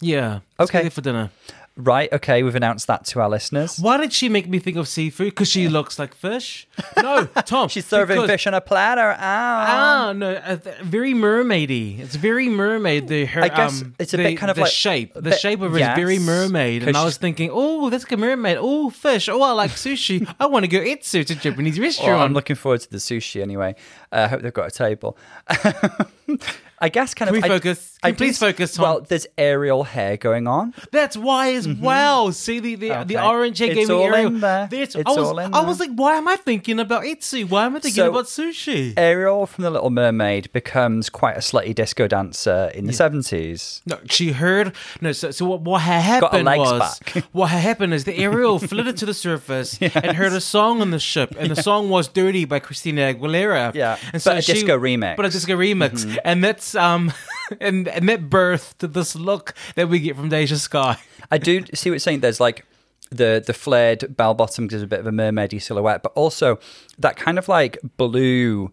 [0.00, 0.40] Yeah.
[0.58, 0.88] let's Okay.
[0.88, 1.30] for dinner.
[1.74, 2.12] Right.
[2.12, 2.42] Okay.
[2.42, 3.78] We've announced that to our listeners.
[3.78, 5.28] Why did she make me think of seafood?
[5.30, 6.68] Because she looks like fish.
[7.00, 7.68] No, Tom.
[7.70, 9.10] She's serving because- fish on a platter.
[9.12, 9.16] Ow.
[9.18, 11.98] Ah, no, uh, th- very mermaidy.
[11.98, 13.08] It's very mermaid.
[13.08, 15.14] The her, I guess um, it's a the- bit kind of the like- shape.
[15.14, 18.04] The bit- shape of it is very mermaid, and 'cause I was thinking, oh, that's
[18.04, 18.58] like a mermaid.
[18.60, 19.30] Oh, fish.
[19.30, 20.26] Oh, I like sushi.
[20.38, 22.20] I want to go eat sushi at a Japanese Well, restaurant.
[22.22, 23.76] I'm looking forward to the sushi anyway.
[24.12, 25.16] Uh, I hope they've got a table.
[26.82, 27.42] I guess kind Can of.
[27.42, 27.98] we I- focus?
[28.04, 28.82] I Can you please do- focus, Tom?
[28.82, 30.74] Well, there's aerial hair going on.
[30.90, 32.32] That's why as well.
[32.32, 33.10] See the the, the Mm-hmm.
[33.12, 33.26] Okay.
[33.26, 34.26] orange hair It's gave me all Ariel.
[34.26, 34.68] in there.
[34.72, 35.68] It's I was, all in I there.
[35.68, 37.48] was like, why am I thinking about Itsu?
[37.48, 38.94] Why am I thinking So- about sushi?
[38.96, 43.82] Ariel from The Little Mermaid becomes quite a slutty disco dancer in the 70s.
[43.86, 44.74] No, she heard.
[45.00, 47.24] No, so, so what, what had happened legs was back.
[47.32, 50.90] what had happened is the Ariel flitted to the surface and heard a song on
[50.90, 53.74] the ship, and the song was "Dirty" by Christina Aguilera.
[53.74, 55.16] Yeah, and but a disco remix.
[55.16, 57.12] But a disco remix, and that's um,
[57.60, 60.98] and and that birthed this look that we get from DeJa Skye.
[61.30, 62.20] I do see what you're saying.
[62.20, 62.66] There's like
[63.10, 66.58] the the flared bell bottom gives a bit of a mermaidy silhouette, but also
[66.98, 68.70] that kind of like blue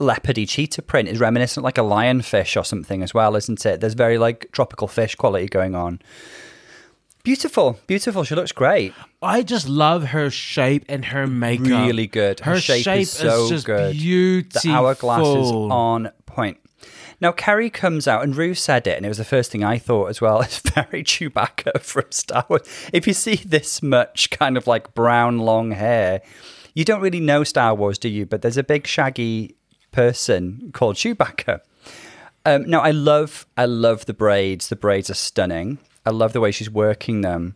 [0.00, 3.80] leopardy cheetah print is reminiscent like a lionfish or something as well, isn't it?
[3.80, 6.00] There's very like tropical fish quality going on.
[7.22, 8.24] Beautiful, beautiful.
[8.24, 8.94] She looks great.
[9.20, 11.86] I just love her shape and her makeup.
[11.86, 12.40] Really good.
[12.40, 13.92] Her, shape, is, so just good.
[13.92, 14.60] beautiful.
[14.62, 16.58] The hourglass is on point.
[17.20, 19.78] Now, Kerri comes out, and Rue said it, and it was the first thing I
[19.78, 20.40] thought as well.
[20.50, 22.62] It's very Chewbacca from Star Wars.
[22.92, 26.22] If you see this much kind of like brown long hair,
[26.74, 28.26] you don't really know Star Wars, do you?
[28.26, 29.56] But there's a big shaggy
[29.92, 31.60] person called Chewbacca.
[32.46, 34.68] Um, now, I love, I love the braids.
[34.68, 35.78] The braids are stunning.
[36.06, 37.54] I love the way she's working them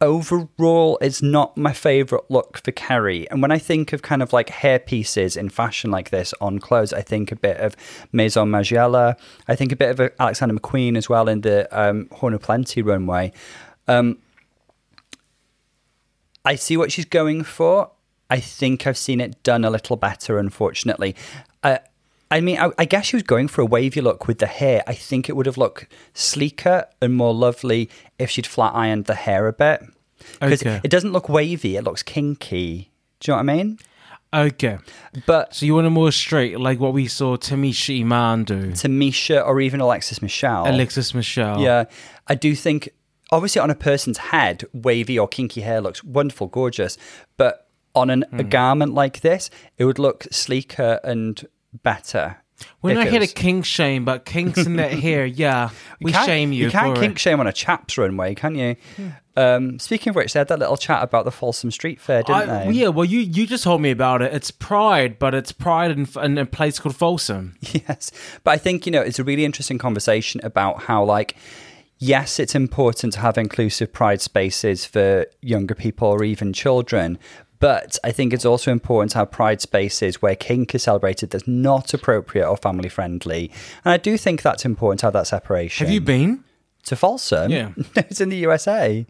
[0.00, 3.26] overall it's not my favorite look for Kerri.
[3.30, 6.58] And when I think of kind of like hair pieces in fashion like this on
[6.58, 7.76] clothes, I think a bit of
[8.12, 9.16] Maison Margiela.
[9.48, 12.82] I think a bit of Alexander McQueen as well in the um, Horn of Plenty
[12.82, 13.32] runway.
[13.86, 14.18] Um,
[16.44, 17.90] I see what she's going for.
[18.30, 21.16] I think I've seen it done a little better, unfortunately.
[21.62, 21.78] Uh,
[22.30, 24.82] I mean, I, I guess she was going for a wavy look with the hair.
[24.86, 29.14] I think it would have looked sleeker and more lovely if she'd flat ironed the
[29.14, 29.82] hair a bit.
[30.40, 30.80] Because Okay.
[30.84, 32.90] it doesn't look wavy, it looks kinky.
[33.20, 33.78] Do you know what I mean?
[34.34, 34.76] Okay,
[35.24, 38.88] But so you want a more straight, like what we saw Tamisha Iman do, to
[38.88, 40.68] Misha or even Alexis Michelle.
[40.68, 41.62] Alexis Michelle.
[41.62, 41.84] Yeah,
[42.26, 42.90] I do think
[43.32, 46.98] obviously on a person's head, wavy or kinky hair looks wonderful, gorgeous.
[47.38, 48.40] But on an, Hmm.
[48.40, 49.48] a garment like this,
[49.78, 51.42] it would look sleeker and
[51.82, 52.38] better.
[52.82, 56.64] We're not here to kink shame, but kinks in that hair, yeah, we shame you.
[56.64, 57.18] You can't for kink it.
[57.20, 58.74] shame on a chaps runway, can you?
[59.36, 62.50] Um, speaking of which, they had that little chat about the Folsom Street Fair, didn't
[62.50, 62.72] I- they?
[62.72, 64.34] yeah, well, you you just told me about it.
[64.34, 67.56] It's Pride, but it's Pride in, in a place called Folsom.
[67.72, 68.10] Yes.
[68.42, 71.36] But I think, you know, it's a really interesting conversation about how, like,
[71.98, 77.18] yes, it's important to have inclusive pride spaces for younger people or even children,
[77.60, 81.48] But I think it's also important to have pride spaces where kink is celebrated that's
[81.48, 83.50] not appropriate or family friendly.
[83.84, 85.86] And I do think that's important to have that separation.
[85.86, 86.44] Have you been?
[86.84, 87.50] to Folsom?
[87.50, 87.72] Yeah.
[87.96, 89.06] it's in the USA.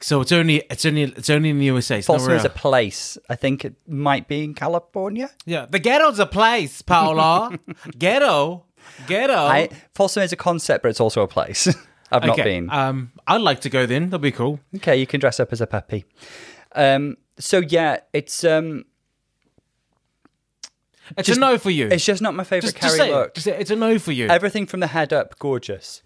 [0.00, 1.98] So it's only it's only it's only in the USA.
[1.98, 3.16] It's Folsom is a place.
[3.28, 5.30] I think it might be in California.
[5.46, 5.66] yeah.
[5.66, 7.56] The ghetto's a place, Paolo.
[7.98, 8.64] ghetto,
[9.06, 9.34] ghetto.
[9.34, 11.68] I, Folsom is a concept, but it's also a place.
[12.12, 12.68] I've not been.
[12.70, 14.10] Um, I'd like to go then.
[14.10, 14.60] That'd be cool.
[14.76, 16.04] Okay, you can dress up as a puppy.
[16.72, 18.84] Um, so yeah, it's um,
[21.16, 21.88] It's Just- a no for you.
[21.88, 23.38] it's just not my favorite just, just say look.
[23.38, 23.58] Say.
[23.58, 24.28] It's a no for you.
[24.28, 26.02] Everything from the head up, gorgeous.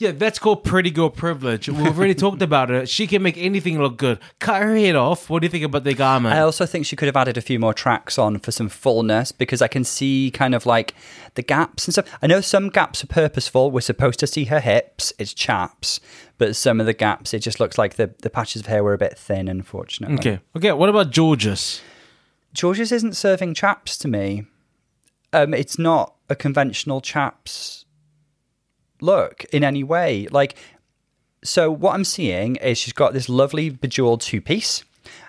[0.00, 1.68] Yeah, that's called pretty girl privilege.
[1.68, 2.88] We've already talked about it.
[2.88, 4.18] She can make anything look good.
[4.38, 5.28] Cut her head off.
[5.28, 6.34] What do you think about the garment?
[6.34, 9.30] I also think she could have added a few more tracks on for some fullness
[9.30, 10.94] because I can see kind of like
[11.34, 12.08] the gaps and stuff.
[12.22, 13.70] I know some gaps are purposeful.
[13.70, 15.12] We're supposed to see her hips.
[15.18, 16.00] It's chaps,
[16.38, 18.94] but some of the gaps it just looks like the the patches of hair were
[18.94, 19.48] a bit thin.
[19.48, 20.16] Unfortunately.
[20.16, 20.40] okay.
[20.56, 20.72] Okay.
[20.72, 21.82] What about Jorgeous?
[22.58, 24.46] Jorgeous's isn't serving chaps to me.
[25.34, 27.84] Um, it's not a conventional chaps
[29.02, 30.26] look in any way.
[30.30, 30.56] Like,
[31.42, 34.84] so what I'm seeing is she's got this lovely bejeweled two piece,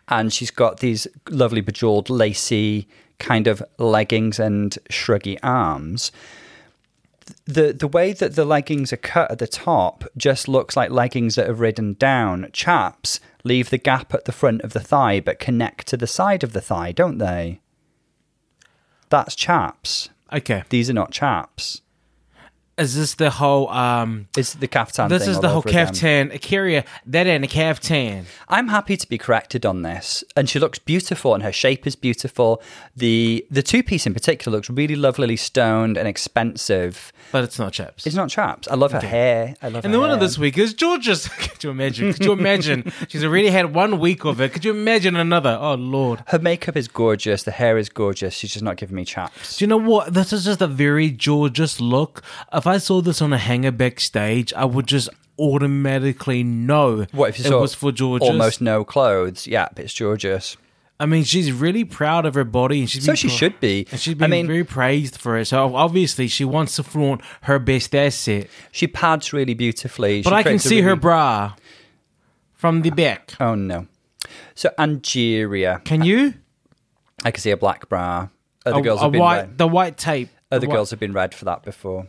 [0.07, 2.87] and she's got these lovely bejeweled lacy
[3.19, 6.11] kind of leggings and shruggy arms.
[7.45, 11.35] The the way that the leggings are cut at the top just looks like leggings
[11.35, 12.49] that have ridden down.
[12.51, 16.43] Chaps leave the gap at the front of the thigh but connect to the side
[16.43, 17.61] of the thigh, don't they?
[19.09, 20.09] That's chaps.
[20.33, 20.63] Okay.
[20.69, 21.80] These are not chaps.
[22.77, 24.27] Is this the whole um?
[24.37, 25.09] It's the caftan.
[25.09, 26.29] This is the whole caftan.
[26.29, 28.25] Kyria, that ain't a caftan.
[28.47, 31.95] I'm happy to be corrected on this, and she looks beautiful, and her shape is
[31.95, 32.61] beautiful.
[32.95, 37.11] the The two piece in particular looks really lovely, stoned, and expensive.
[37.31, 38.07] But it's not chaps.
[38.07, 38.67] It's not chaps.
[38.69, 39.55] I love her hair.
[39.61, 39.83] I love.
[39.83, 39.87] Her.
[39.87, 41.27] And the winner this week is Jorgeous.
[41.51, 42.13] Could you imagine?
[42.13, 42.91] Could you imagine?
[43.09, 44.53] She's already had one week of it.
[44.53, 45.57] Could you imagine another?
[45.59, 46.23] Oh Lord.
[46.27, 47.43] Her makeup is gorgeous.
[47.43, 48.33] The hair is gorgeous.
[48.33, 49.57] She's just not giving me chaps.
[49.57, 50.13] Do you know what?
[50.13, 52.23] This is just a very Jorgeous look.
[52.53, 55.09] If I saw this on a hanger backstage, I would just
[55.39, 58.27] automatically know What if you it was for Jorgeous.
[58.27, 59.47] almost no clothes?
[59.47, 60.57] Yeah, it's gorgeous.
[60.99, 63.87] I mean, she's really proud of her body, and she's So she should be.
[63.89, 65.45] And she's been mean- very praised for it.
[65.45, 68.47] So obviously, she wants to flaunt her best asset.
[68.71, 70.21] She pads really beautifully.
[70.21, 71.53] But She I can see her bra
[72.53, 73.33] from the back.
[73.39, 73.87] Oh no.
[74.53, 76.35] So Angeria, Can you?
[77.23, 78.27] I can see a black bra.
[78.63, 79.57] Other a, girls a have been white, red.
[79.57, 80.29] the white tape.
[80.51, 82.07] the Other white- girls have been red for that before.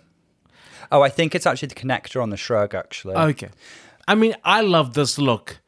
[0.92, 2.74] Oh, I think it's actually the connector on the shrug.
[2.74, 3.48] Actually, Okay.
[4.06, 5.58] I mean, I love this look.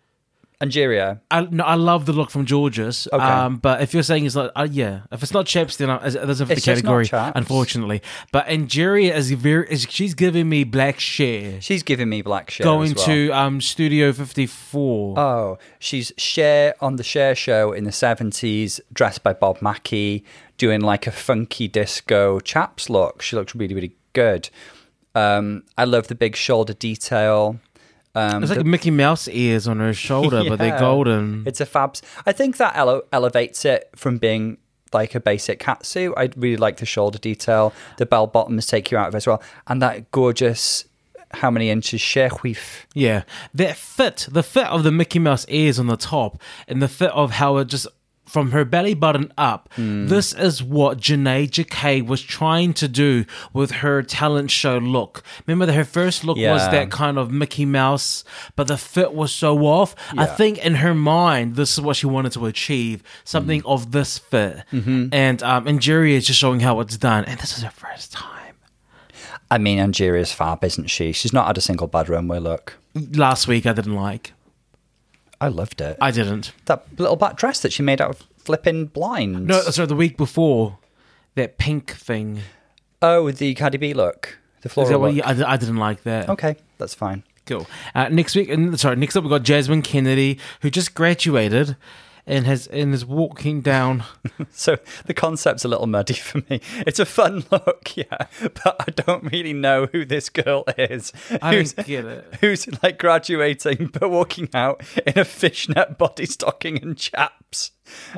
[0.60, 1.20] Angeria.
[1.30, 3.08] I no, I love the look from Jorgeous.
[3.12, 3.22] Okay.
[3.22, 5.96] Um, but if you're saying it's like, uh, yeah, if it's not chaps, then I,
[6.06, 8.02] it doesn't fit the not category, unfortunately.
[8.32, 11.60] But Angeria is very, is, she's giving me black Cher.
[11.60, 12.64] She's giving me black Cher.
[12.64, 13.06] Going as well.
[13.06, 15.18] to um Studio 54.
[15.18, 20.24] Oh, she's Cher on the Cher show in the 70s, dressed by Bob Mackie,
[20.56, 23.22] doing like a funky disco chaps look.
[23.22, 24.48] She looks really, really good.
[25.14, 27.58] Um, I love the big shoulder detail.
[28.16, 31.44] Um, it's like the- Mickey Mouse ears on her shoulder, but they're golden.
[31.46, 32.00] It's a fabs.
[32.26, 34.58] I think that ele- elevates it from being
[34.92, 36.14] like a basic catsuit.
[36.16, 37.72] I really like the shoulder detail.
[37.96, 39.42] The bell bottoms take you out of it as well.
[39.66, 40.84] And that gorgeous,
[41.32, 42.84] how many inches, sherhuif.
[42.94, 46.86] Yeah, that fit, the fit of the Mickey Mouse ears on the top, and the
[46.88, 47.88] fit of how it just
[48.34, 49.72] from her belly button up.
[49.76, 50.08] Hmm.
[50.08, 55.22] This is what Janae Jacquet was trying to do with her talent show look.
[55.46, 58.24] Remember that her first look was that kind of Mickey Mouse,
[58.56, 59.94] but the fit was so off.
[60.18, 63.68] I think in her mind, this is what she wanted to achieve something Hmm.
[63.68, 64.64] of this fit.
[64.72, 65.08] Mm-hmm.
[65.12, 68.12] And um, and Angeria is just showing how it's done, and this is her first
[68.12, 68.56] time.
[69.50, 71.12] I mean, Angeria's fab, isn't she?
[71.12, 72.74] She's not had a single bad runway look.
[73.12, 74.32] Last week, I didn't like.
[75.44, 75.98] I loved it.
[76.00, 76.52] I didn't.
[76.64, 79.46] that little black dress that she made out of flipping blinds.
[79.46, 80.78] No, sorry, the week before,
[81.34, 82.40] that pink thing.
[83.02, 84.38] Oh, the Cardi B look.
[84.62, 85.14] The floral look.
[85.14, 86.30] you, I, I didn't like that.
[86.30, 87.24] Okay, that's fine.
[87.44, 87.66] Cool.
[87.94, 91.76] Uh, next week, sorry, next up we got Jasmine Kennedy, who just graduated
[92.26, 94.04] and has and is walking down.
[94.50, 96.60] So the concept's a little muddy for me.
[96.86, 101.12] It's a fun look, yeah, but I don't really know who this girl is.
[101.42, 102.34] I who's, don't get it.
[102.40, 107.72] who's like graduating but walking out in a fishnet body stocking and chaps.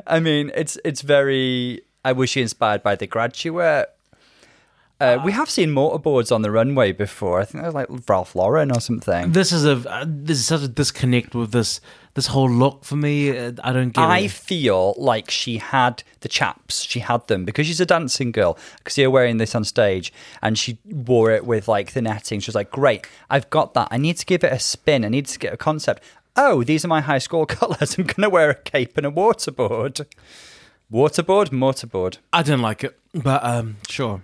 [0.05, 1.81] I mean, it's it's very.
[2.05, 3.89] I was she inspired by the graduate.
[4.99, 7.39] Uh, we have seen motorboards on the runway before.
[7.39, 9.31] I think that was like Ralph Lauren or something.
[9.31, 11.81] This is a uh, this is such a disconnect with this
[12.15, 13.37] this whole look for me.
[13.37, 14.31] Uh, I don't get I it.
[14.31, 16.81] feel like she had the chaps.
[16.81, 18.57] She had them because she's a dancing girl.
[18.79, 22.39] Because see her wearing this on stage, and she wore it with like the netting.
[22.39, 23.89] She was like, "Great, I've got that.
[23.91, 25.05] I need to give it a spin.
[25.05, 26.01] I need to get a concept."
[26.39, 27.97] oh, these are my high school colours.
[27.97, 30.05] I'm going to wear a cape and a waterboard.
[30.91, 32.17] Waterboard, mortarboard.
[32.31, 34.21] I didn't like it, but um, sure.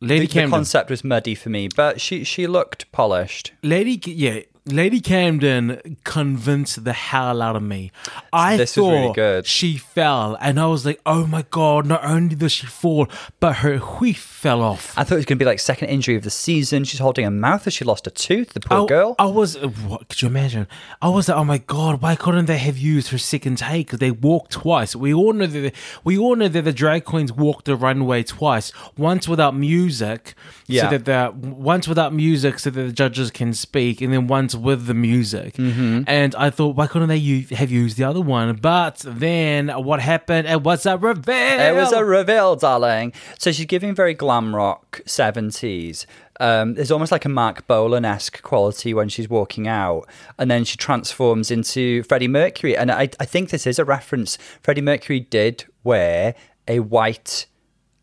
[0.00, 3.52] Lady The, the concept was muddy for me, but she she looked polished.
[3.62, 7.92] Lady, yeah, Lady Camden convinced the hell out of me.
[8.32, 9.46] I This is thought really good.
[9.46, 13.06] she fell, and I was like, "Oh my god!" Not only does she fall,
[13.38, 14.92] but her wheef fell off.
[14.98, 16.82] I thought it was going to be like second injury of the season.
[16.84, 18.54] She's holding her mouth as she lost a tooth.
[18.54, 19.14] The poor I, girl.
[19.18, 19.56] I was.
[19.58, 20.66] What could you imagine?
[21.00, 22.02] I was like, "Oh my god!
[22.02, 23.86] Why couldn't they have used her second take?
[23.86, 24.96] Because they walked twice.
[24.96, 25.60] We all know that.
[25.60, 28.72] The, we all know that the drag queens walked the runway twice.
[28.96, 30.34] Once without music,
[30.66, 30.90] Yeah.
[30.90, 34.55] so that the once without music, so that the judges can speak, and then once
[34.56, 35.54] with the music.
[35.54, 36.02] Mm-hmm.
[36.06, 38.54] And I thought, why couldn't they u- have used the other one?
[38.56, 40.48] But then what happened?
[40.48, 41.60] It was a reveal.
[41.60, 43.12] It was a reveal, darling.
[43.38, 46.06] So she's giving very glam rock 70s.
[46.38, 50.06] Um, there's almost like a Marc Bolan esque quality when she's walking out.
[50.38, 52.76] And then she transforms into Freddie Mercury.
[52.76, 54.36] And I, I think this is a reference.
[54.62, 56.34] Freddie Mercury did wear
[56.68, 57.46] a white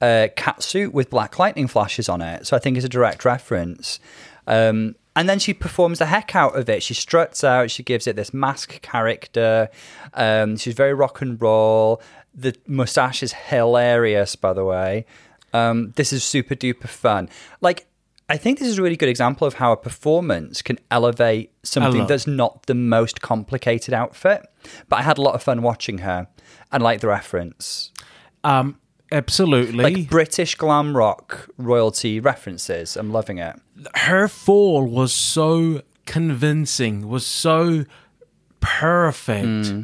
[0.02, 2.46] uh, catsuit with black lightning flashes on it.
[2.48, 4.00] So I think it's a direct reference.
[4.48, 6.82] Um, and then she performs the heck out of it.
[6.84, 7.70] She struts out.
[7.72, 9.70] She gives it this mask character.
[10.14, 12.02] Um, she's very rock and roll.
[12.34, 15.06] The mustache is hilarious, by the way.
[15.54, 17.30] Um, this is super duper fun.
[17.62, 17.86] Like,
[18.28, 22.08] I think this is a really good example of how a performance can elevate something
[22.08, 24.48] that's not the most complicated outfit.
[24.90, 26.28] But I had a lot of fun watching her
[26.72, 27.92] and like the reference
[28.44, 28.80] um,
[29.14, 29.84] absolutely.
[29.84, 32.98] like British glam rock royalty references.
[32.98, 33.56] I'm loving it.
[33.96, 37.86] her fall was so convincing, was so
[38.60, 39.68] perfect.
[39.68, 39.82] Hmm.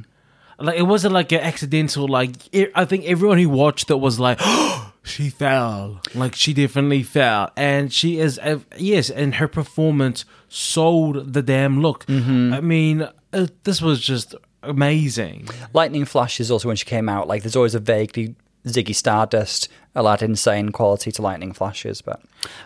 [0.57, 2.07] Like it wasn't like an accidental.
[2.07, 4.39] Like it, I think everyone who watched it was like,
[5.03, 6.01] she fell.
[6.13, 11.81] Like she definitely fell, and she is a, yes, and her performance sold the damn
[11.81, 12.05] look.
[12.07, 12.53] Mm-hmm.
[12.53, 15.47] I mean, uh, this was just amazing.
[15.73, 17.27] Lightning flashes also when she came out.
[17.27, 22.21] Like there's always a vaguely Ziggy Stardust, Aladdin insane quality to lightning flashes, but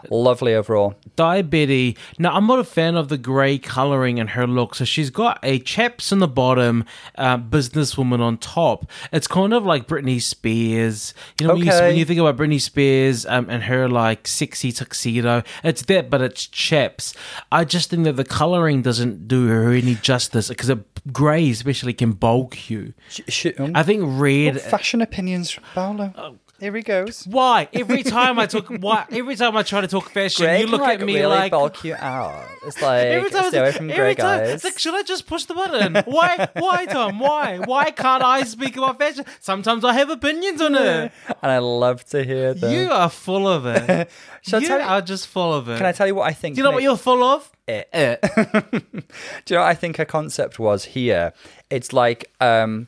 [0.09, 0.95] lovely overall.
[1.17, 1.97] Daya Betty.
[2.19, 4.75] Now, I'm not a fan of the grey colouring in her look.
[4.75, 8.89] So she's got a chaps on the bottom, uh, businesswoman on top.
[9.11, 11.13] It's kind of like Britney Spears.
[11.39, 14.71] You know, when, you, when you think about Britney Spears um, and her like sexy
[14.71, 17.13] tuxedo, it's that, but it's chaps.
[17.51, 20.71] I just think that the colouring doesn't do her any justice because
[21.11, 22.93] grey, especially, can bulk you.
[23.09, 24.59] Sh- sh- um, I think red.
[24.61, 26.37] fashion opinions Paolo.
[26.63, 27.25] Here he goes.
[27.27, 28.69] Why every time I talk?
[28.69, 31.15] Why every time I try to talk fashion, Grey you can, look like, at me
[31.15, 32.47] really like bulk you out.
[32.65, 34.49] It's like Every time, stay away from every time, guys.
[34.51, 35.95] it's like, should I just push the button?
[36.05, 37.19] Why, why, Tom?
[37.19, 39.25] Why, why can't I speak about fashion?
[39.41, 41.11] Sometimes I have opinions on it.
[41.41, 42.71] and I love to hear them.
[42.73, 44.09] You are full of it.
[44.45, 45.77] You tell you- are just full of it.
[45.77, 46.55] Can I tell you what I think?
[46.55, 47.49] Do you know what you're full of?
[47.67, 47.87] It.
[47.93, 48.19] It.
[48.91, 51.31] Do you know what I think her concept was here?
[51.69, 52.87] It's like um,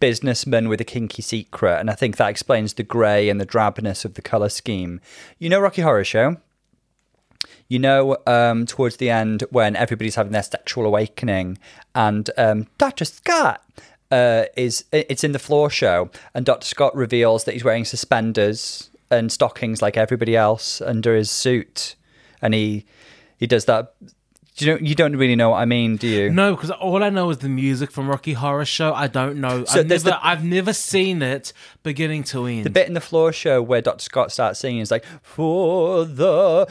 [0.00, 4.04] businessman with a kinky secret, and I think that explains the grey and the drabness
[4.04, 5.00] of the color scheme.
[5.38, 6.36] You know, Rocky Horror Show.
[7.68, 11.58] You know, um, towards the end when everybody's having their sexual awakening,
[11.94, 13.04] and um, Dr.
[13.04, 13.62] Scott
[14.10, 16.66] uh, is it's in the floor show, and Dr.
[16.66, 21.94] Scott reveals that he's wearing suspenders and stockings like everybody else under his suit,
[22.40, 22.86] and he
[23.38, 23.94] he does that.
[24.58, 24.78] Do you know?
[24.80, 26.30] You don't really know what I mean, do you?
[26.30, 28.92] No, because all I know is the music from Rocky Horror Show.
[28.92, 29.64] I don't know.
[29.64, 31.52] So I've, never, the- I've never seen it
[31.84, 32.64] beginning to end.
[32.66, 34.02] The bit in the floor show where Dr.
[34.02, 36.66] Scott starts singing is like, For the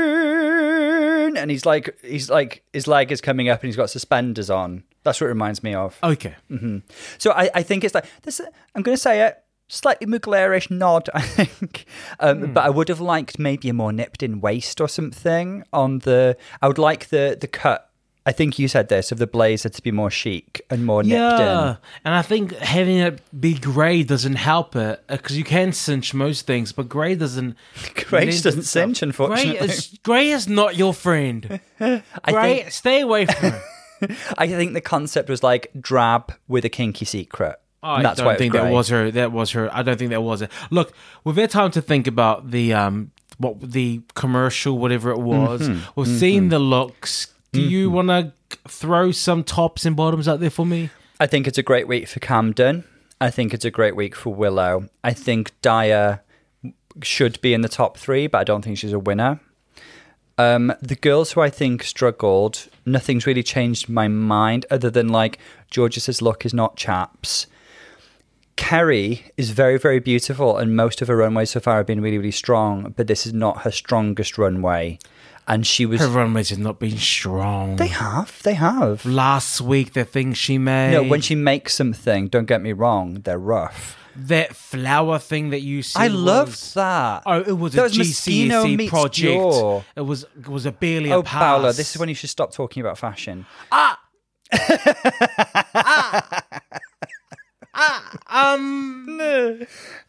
[0.00, 1.36] Queen.
[1.36, 4.84] And he's like, he's like, his leg is coming up and he's got suspenders on.
[5.02, 5.98] That's what it reminds me of.
[6.02, 6.34] okay.
[6.50, 6.78] Mm-hmm.
[7.18, 8.40] So I, I think it's like, this,
[8.74, 11.86] I'm going to say it, slightly Mugler-ish nod, I think.
[12.18, 16.00] Um, But I would have liked maybe a more nipped in waist or something on
[16.00, 17.86] the, I would like the, the cut.
[18.26, 21.14] I think you said this of the blazer to be more chic and more nipped
[21.14, 21.76] Yeah, in.
[22.04, 26.46] and I think having it be grey doesn't help it because you can cinch most
[26.46, 27.56] things, but grey doesn't.
[27.94, 29.56] Grey doesn't cinch, unfortunately.
[29.58, 31.60] Grey is grey is not your friend.
[31.80, 34.12] I Grey, think, stay away from it.
[34.36, 37.56] I think the concept was like drab with a kinky secret.
[37.82, 39.10] I that's don't think that was her.
[39.10, 39.74] That was her.
[39.74, 40.50] I don't think that was it.
[40.70, 40.92] Look,
[41.24, 45.62] we've had time to think about the um what the commercial, whatever it was.
[45.62, 46.00] Mm-hmm.
[46.00, 47.28] We've seen the looks.
[47.52, 48.32] Do you want to
[48.68, 50.90] throw some tops and bottoms out there for me?
[51.18, 52.84] I think it's a great week for Camden.
[53.20, 54.88] I think it's a great week for Willow.
[55.02, 56.20] I think Daya
[57.02, 59.40] should be in the top three, but I don't think she's a winner.
[60.38, 65.38] Um, the girls who I think struggled, nothing's really changed my mind other than like
[65.74, 67.46] Jorgeous's look is not chaps.
[68.56, 72.18] Kerri is very, very beautiful, and most of her runways so far have been really,
[72.18, 72.92] really strong.
[72.96, 74.98] But this is not her strongest runway,
[75.48, 76.00] and she was.
[76.00, 77.76] Her runways have not been strong.
[77.76, 79.04] They have, they have.
[79.06, 80.92] Last week, the thing she made.
[80.92, 83.96] No, when she makes something, don't get me wrong, they're rough.
[84.16, 85.98] that flower thing that you see.
[85.98, 87.22] I was- loved that.
[87.24, 89.40] Oh, it was That a was GCSE project.
[89.40, 89.84] Dior.
[89.96, 91.40] It was it was a barely a Oh, pass.
[91.40, 93.46] Paolo, this is when you should stop talking about fashion.
[93.72, 93.98] Ah!
[98.40, 99.20] um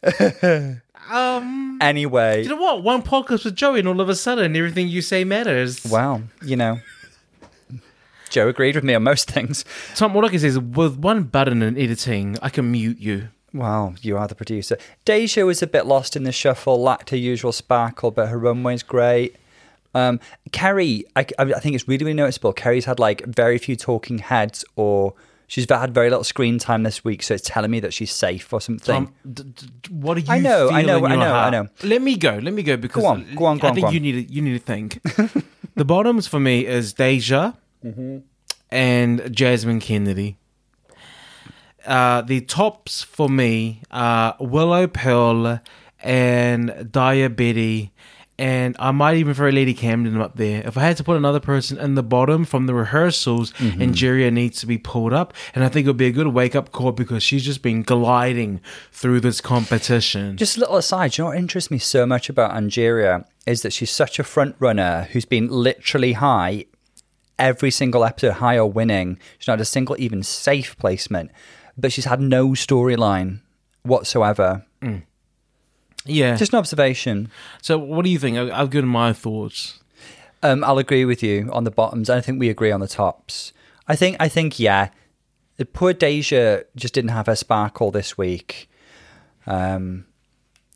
[1.10, 1.78] um.
[1.80, 2.82] Anyway, You know what?
[2.82, 5.84] One podcast with Joey, and all of a sudden, everything you say matters.
[5.84, 6.80] Wow, you know,
[8.30, 9.64] Joe agreed with me on most things.
[9.94, 13.28] Tom, what I can say is, with one button in editing, I can mute you.
[13.52, 14.78] Wow, you are the producer.
[15.04, 18.82] Deja was a bit lost in the shuffle, lacked her usual sparkle, but her runway's
[18.82, 19.36] great.
[19.94, 20.20] Um,
[20.52, 22.54] Kerri, I, I think it's really, really noticeable.
[22.54, 25.12] Kerri's had like very few talking heads, or
[25.52, 28.50] she's had very little screen time this week, so it's telling me that she's safe
[28.54, 29.12] or something.
[29.30, 31.68] D- d- what do you I know, I know, I know, I know.
[31.82, 32.38] Let me go.
[32.42, 33.92] Let me go because Go on, go on, go I think on.
[33.92, 35.02] you need to, you need to think.
[35.74, 37.52] the bottoms for me is Deja
[37.84, 38.18] Mm-hmm.
[38.70, 40.38] and Jasmine Kennedy.
[41.84, 45.60] Uh, the tops for me are Willow Pill
[46.02, 47.91] and Daya Betty.
[48.42, 50.66] And I might even throw Lady Camden up there.
[50.66, 53.80] If I had to put another person in the bottom from the rehearsals, Mm-hmm.
[53.80, 55.32] Angeria needs to be pulled up.
[55.54, 57.82] And I think it would be a good wake up call because she's just been
[57.82, 60.36] gliding through this competition.
[60.36, 63.72] Just a little aside, you know what interests me so much about Angeria is that
[63.72, 66.64] she's such a front runner who's been literally high
[67.38, 69.18] every single episode, high or winning.
[69.38, 71.30] She's not had a single even safe placement,
[71.78, 73.40] but she's had no storyline
[73.84, 74.64] whatsoever.
[76.04, 76.36] Yeah.
[76.36, 77.30] Just an observation.
[77.60, 78.36] So, what do you think?
[78.36, 79.80] I've given my thoughts.
[80.42, 82.10] Um, I'll agree with you on the bottoms.
[82.10, 83.52] I think we agree on the tops.
[83.86, 84.88] I think, I think, yeah.
[85.56, 88.68] The poor DeJa just didn't have her sparkle this week.
[89.46, 90.06] Um,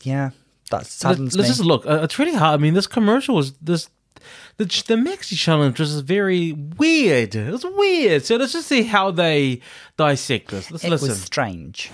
[0.03, 0.29] yeah,
[0.71, 1.55] that saddens let's me.
[1.55, 1.85] just look.
[1.85, 2.59] Uh, it's really hard.
[2.59, 3.89] I mean, this commercial was this.
[4.57, 7.35] The, the Maxi challenge was very weird.
[7.35, 8.25] It was weird.
[8.25, 9.61] So let's just see how they
[9.97, 10.71] dissect this.
[10.71, 11.09] Let's it listen.
[11.09, 11.91] was strange.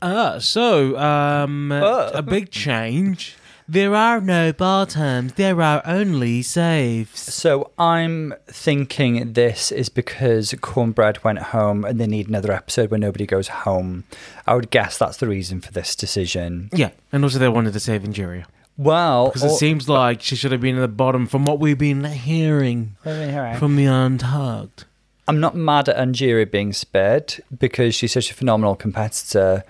[0.00, 2.10] Uh, so, um, Uh.
[2.14, 3.36] a big change.
[3.70, 7.20] There are no bar terms, There are only saves.
[7.20, 12.98] So I'm thinking this is because Kornbread went home and they need another episode where
[12.98, 14.04] nobody goes home.
[14.46, 16.70] I would guess that's the reason for this decision.
[16.72, 18.46] Yeah, and also they wanted to save Angeria.
[18.78, 21.58] Well, Because it or- seems like she should have been at the bottom from what
[21.58, 24.86] we've been hearing from the Untucked.
[25.28, 29.62] I'm not mad at Angeria being spared because she's such a phenomenal competitor.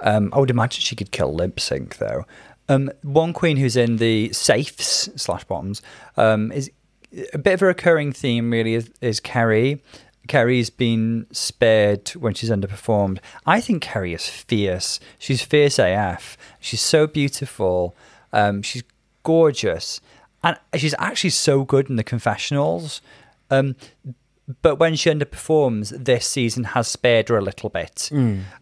[0.00, 2.24] Um, I would imagine she could kill Lip Sync though.
[2.68, 5.82] Um, one queen who's in the safes slash bottoms
[6.16, 6.70] um, is
[7.34, 8.50] a bit of a recurring theme.
[8.50, 9.80] Really, is, is Kerri.
[10.28, 13.18] Kerri's been spared when she's underperformed.
[13.44, 14.98] I think Kerri is fierce.
[15.18, 16.38] She's fierce AF.
[16.58, 17.94] She's so beautiful.
[18.32, 18.84] Um, she's
[19.24, 20.00] gorgeous,
[20.42, 23.02] and she's actually so good in the confessionals.
[23.50, 23.76] Um,
[24.62, 28.10] but when she underperforms, this season has spared her a little bit.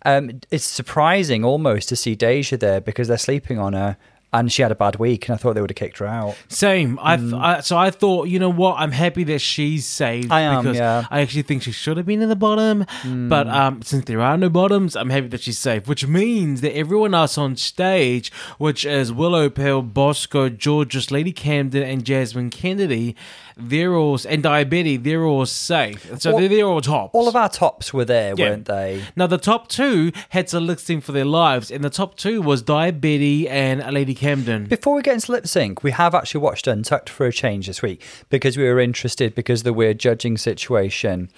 [0.05, 3.97] Um, it's surprising almost to see DeJa there because they're sleeping on her,
[4.33, 6.37] and she had a bad week, and I thought they would have kicked her out.
[6.49, 7.01] Same.
[7.03, 7.14] I,
[7.57, 8.76] I so I thought, you know what?
[8.78, 10.33] I'm happy that she's saved Mm.
[10.33, 11.05] I am, because yeah.
[11.11, 12.81] I actually think she should have been in the bottom.
[13.03, 13.53] But Mm.
[13.53, 15.89] um, since there are no bottoms, I'm happy that she's safe.
[15.89, 21.83] Which means that everyone else on stage, which is Willow Pill, Bosco, Jorgeous, Lady Camden,
[21.83, 23.16] and Jasmine Kennedy,
[23.57, 26.11] they're all and Daya Betty, they're all safe.
[26.21, 27.15] So All- they're, they're all tops.
[27.15, 28.51] All of our tops were there, Yeah.
[28.51, 29.03] weren't they?
[29.17, 32.43] Now the top two had to lip sync for their lives, and the top two
[32.43, 34.67] was Daya Betty and Lady Camden.
[34.67, 37.83] Before we get into lip sync, we have actually watched Untucked for a change this
[37.83, 41.29] week because we were interested because of the weird judging situation,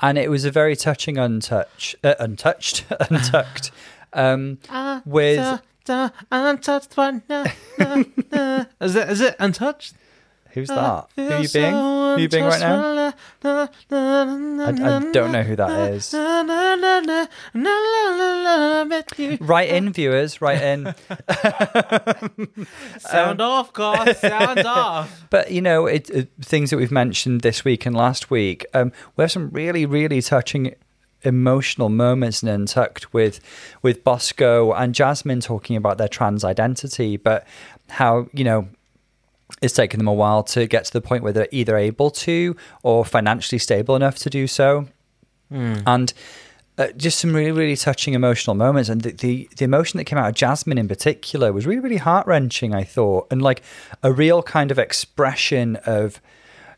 [0.00, 3.70] and it was a very touching untouch, uh, untouched, untucked,
[4.12, 4.58] um,
[5.04, 7.22] with Da, da, untouched one.
[7.28, 7.44] na,
[7.78, 8.64] na, na.
[8.80, 9.08] Is it?
[9.08, 9.94] Is it untouched?
[10.52, 11.08] Who's that?
[11.16, 11.72] Who are you being?
[11.72, 13.12] Who are you being right now?
[13.44, 16.14] I, I don't know who that is.
[19.40, 20.40] Write in, viewers.
[20.40, 20.94] Write in.
[22.98, 24.18] Sound off, guys.
[24.20, 25.26] Sound off.
[25.30, 28.66] But you know, it, it things that we've mentioned this week and last week.
[28.74, 30.74] Um, we have some really, really touching,
[31.22, 33.40] emotional moments in Untucked with
[33.82, 37.46] with Bosco and Jasmine talking about their trans identity, but
[37.88, 38.68] how you know
[39.60, 42.56] it's taken them a while to get to the point where they're either able to
[42.82, 44.86] or financially stable enough to do so,
[45.86, 46.12] and.
[46.78, 50.18] Uh, just some really, really touching emotional moments, and the, the the emotion that came
[50.18, 52.74] out of Jasmine in particular was really, really heart wrenching.
[52.74, 53.62] I thought, and like
[54.02, 56.18] a real kind of expression of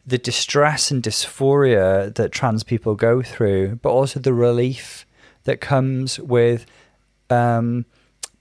[0.05, 5.07] the distress and dysphoria that trans people go through, but also the relief
[5.45, 6.66] that comes with
[7.31, 7.87] um,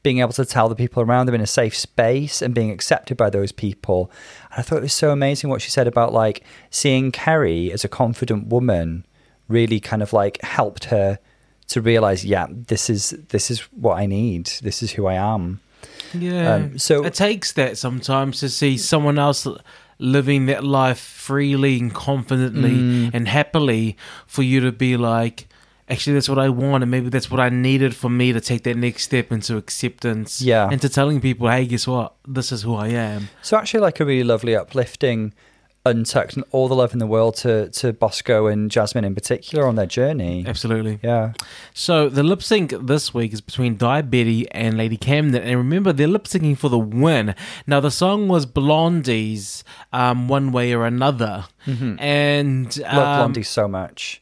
[0.03, 3.15] being able to tell the people around them in a safe space and being accepted
[3.17, 4.11] by those people.
[4.51, 7.83] And I thought it was so amazing what she said about like seeing Kerri as
[7.83, 9.05] a confident woman
[9.47, 11.19] really kind of like helped her
[11.67, 14.47] to realize, yeah, this is this is what I need.
[14.61, 15.61] This is who I am.
[16.13, 16.55] Yeah.
[16.55, 19.47] Um, so- it takes that sometimes to see someone else
[19.99, 23.11] living that life freely and confidently Mm.
[23.13, 23.95] and happily
[24.27, 25.47] for you to be like,
[25.93, 28.63] actually, that's what I want, and maybe that's what I needed for me to take
[28.63, 30.41] that next step into acceptance.
[30.41, 30.69] Yeah.
[30.69, 32.15] Into telling people, hey, guess what?
[32.27, 33.29] This is who I am.
[33.41, 35.33] So actually, like a really lovely, uplifting,
[35.85, 39.67] untucked, and all the love in the world to to Bosco and Jasmine in particular
[39.67, 40.45] on their journey.
[40.47, 40.99] Absolutely.
[41.03, 41.33] Yeah,
[41.73, 45.91] So the lip sync this week is between Daya Betty and Lady Camden, and remember
[45.93, 47.35] they're lip syncing for the win.
[47.67, 53.67] Now the song was Blondie's, um, one way or another, and love um, Blondie so
[53.67, 54.21] much.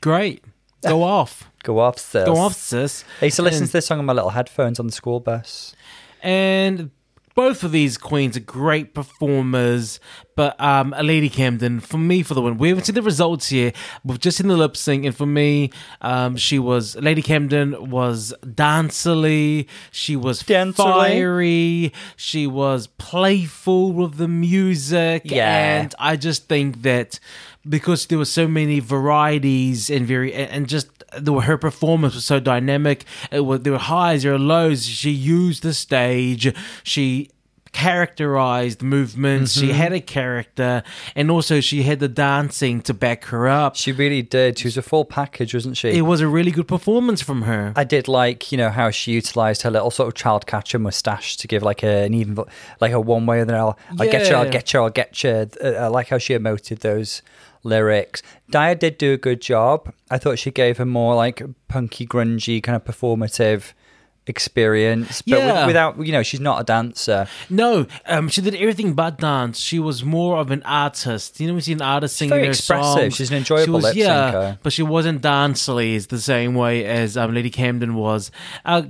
[0.00, 0.42] Great,
[0.82, 2.24] go off, Go off, sis.
[2.24, 3.04] go off, sis.
[3.20, 5.20] I used to listen And- to this song on my little headphones on the school
[5.20, 5.74] bus.
[6.22, 6.90] And
[7.34, 10.00] both of these queens are great performers,
[10.34, 12.58] but um, Lady Camden for me for the win.
[12.58, 13.76] We haven't seen the results yet.
[14.04, 15.70] We've just seen the lip sync, and for me,
[16.00, 19.68] um, she was Lady Camden was dancerly.
[19.92, 20.74] She was Dancerly.
[20.76, 21.92] fiery.
[22.16, 25.80] She was playful with the music, Yeah.
[25.80, 27.20] and I just think that
[27.68, 32.24] because there were so many varieties and very and and just the, her performance was
[32.24, 33.04] so dynamic.
[33.30, 34.86] It was, there were highs, there were lows.
[34.86, 36.54] She used the stage.
[36.82, 37.30] She
[37.72, 39.52] characterized movements.
[39.52, 39.76] She mm-hmm.
[39.76, 40.82] had a character,
[41.14, 43.76] and also she had the dancing to back her up.
[43.76, 44.58] She really did.
[44.58, 45.90] She was a full package, wasn't she?
[45.90, 47.72] It was a really good performance from her.
[47.76, 51.36] I did like, you know, how she utilized her little sort of child catcher mustache
[51.36, 52.38] to give like a, an even,
[52.80, 53.58] like a one way or another.
[53.58, 55.48] I'll, I'll get you, I'll get you, I'll get you.
[55.62, 57.22] I like how she emoted those
[57.64, 58.22] lyrics.
[58.52, 59.92] Daya did do a good job.
[60.10, 63.72] I thought she gave a more like punky, grungy, kind of performative
[64.26, 65.22] experience.
[65.22, 65.66] But with- Yeah.
[65.66, 67.26] without, you know, she's not a dancer.
[67.48, 69.58] No, um, she did everything but dance.
[69.58, 71.40] She was more of an artist.
[71.40, 72.92] You know, we see an artist singing very their expressive.
[73.00, 73.16] songs.
[73.16, 77.16] She's an enjoyable she was, yeah, but she wasn't dancely as the same way as
[77.16, 78.30] um, Lady Camden was.
[78.64, 78.82] Uh,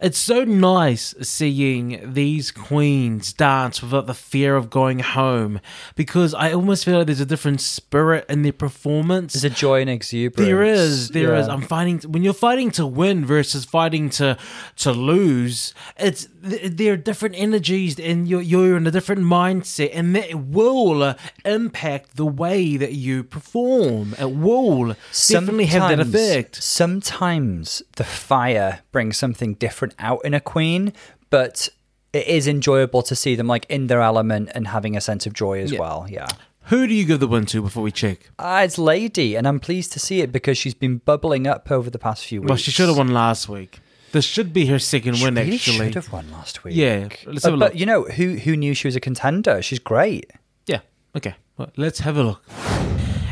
[0.00, 5.60] it's so nice seeing these queens dance without the fear of going home
[5.94, 9.34] because I almost feel like there's a different spirit in their performance.
[9.34, 10.46] There's a joy and exuberance.
[10.46, 11.46] There is, there is.
[11.46, 11.54] Yeah.
[11.54, 14.36] I'm fighting when you're fighting to win versus fighting to
[14.76, 15.74] to lose.
[15.96, 21.14] It's there are different energies, and you're you're in a different mindset, and that will
[21.44, 24.14] impact the way that you perform.
[24.18, 24.96] It will
[25.28, 26.62] definitely have that effect.
[26.62, 30.92] Sometimes the fire brings something different out in a queen,
[31.30, 31.68] but
[32.12, 35.32] it is enjoyable to see them like in their element and having a sense of
[35.32, 35.80] joy as Yeah.
[35.80, 36.06] well.
[36.08, 36.26] Yeah.
[36.66, 38.30] Who do you give the win to before we check?
[38.38, 41.90] Uh, it's Lady, and I'm pleased to see it because she's been bubbling up over
[41.90, 42.48] the past few weeks.
[42.50, 43.80] Well, she should have won last week.
[44.12, 45.78] This should be her second She win, really actually.
[45.86, 46.76] should have won last week.
[46.76, 49.60] Yeah, let's Uh, have a but you know who who knew she was a contender?
[49.62, 50.30] She's great.
[50.66, 50.80] Yeah.
[51.16, 51.34] Okay.
[51.56, 52.42] Well, let's have a look.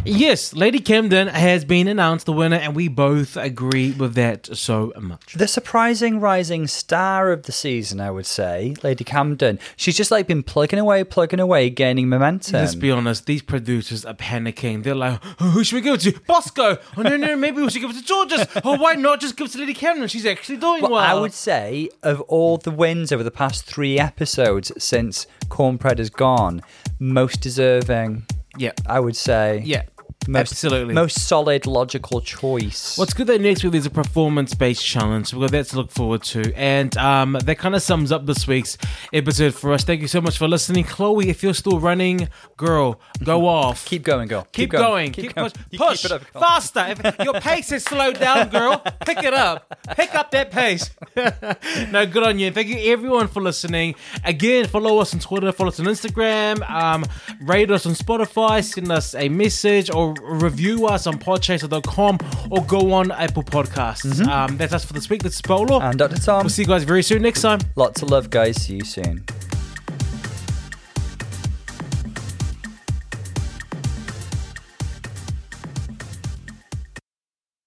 [0.04, 4.94] Yes, Lady Camden has been announced the winner, and we both agree with that so
[4.98, 5.34] much.
[5.34, 9.58] The surprising rising star of the season, I would say, Lady Camden.
[9.76, 12.54] She's just like been plugging away, plugging away, gaining momentum.
[12.54, 14.84] Let's be honest, these producers are panicking.
[14.84, 16.18] They're like, oh, who should we give it to?
[16.26, 16.78] Bosco!
[16.96, 18.46] Oh, no, no, maybe we should give it to Jorgeous.
[18.64, 20.08] Oh, why not just give it to Lady Camden?
[20.08, 20.92] She's actually doing well.
[20.92, 25.98] Well, I would say of all the wins over the past three episodes since Kornbread
[25.98, 26.62] has gone,
[26.98, 28.24] most deserving.
[28.60, 28.72] Yeah.
[28.86, 29.62] I would say.
[29.64, 29.84] Yeah.
[30.30, 30.94] Most, absolutely.
[30.94, 32.96] Most solid, logical choice.
[32.96, 35.26] What's good that next week is a performance based challenge.
[35.26, 36.54] So we've got that to look forward to.
[36.54, 38.78] And um, that kind of sums up this week's
[39.12, 39.82] episode for us.
[39.82, 40.84] Thank you so much for listening.
[40.84, 43.84] Chloe, if you're still running, girl, go off.
[43.84, 44.46] keep going, girl.
[44.52, 45.10] Keep, going.
[45.10, 45.50] Keep, going.
[45.50, 45.78] push.
[45.80, 46.86] Push keep it up, faster.
[46.88, 49.80] If your pace has slowed down, girl, pick it up.
[49.96, 50.90] Pick up that pace.
[51.90, 52.52] no, good on you.
[52.52, 53.96] Thank you everyone for listening.
[54.24, 57.04] Again, follow us on Twitter, follow us on Instagram, um,
[57.40, 62.18] rate us on Spotify, send us a message or review us on podchaser.com
[62.50, 64.26] or go on Apple Podcasts.
[64.26, 65.22] Um, that's us for this week.
[65.22, 65.80] This is.
[65.80, 66.16] And Dr.
[66.16, 66.44] Tom.
[66.44, 67.60] we'll see you guys very soon next time.
[67.76, 68.56] Lots of love, guys.
[68.62, 69.24] See you soon.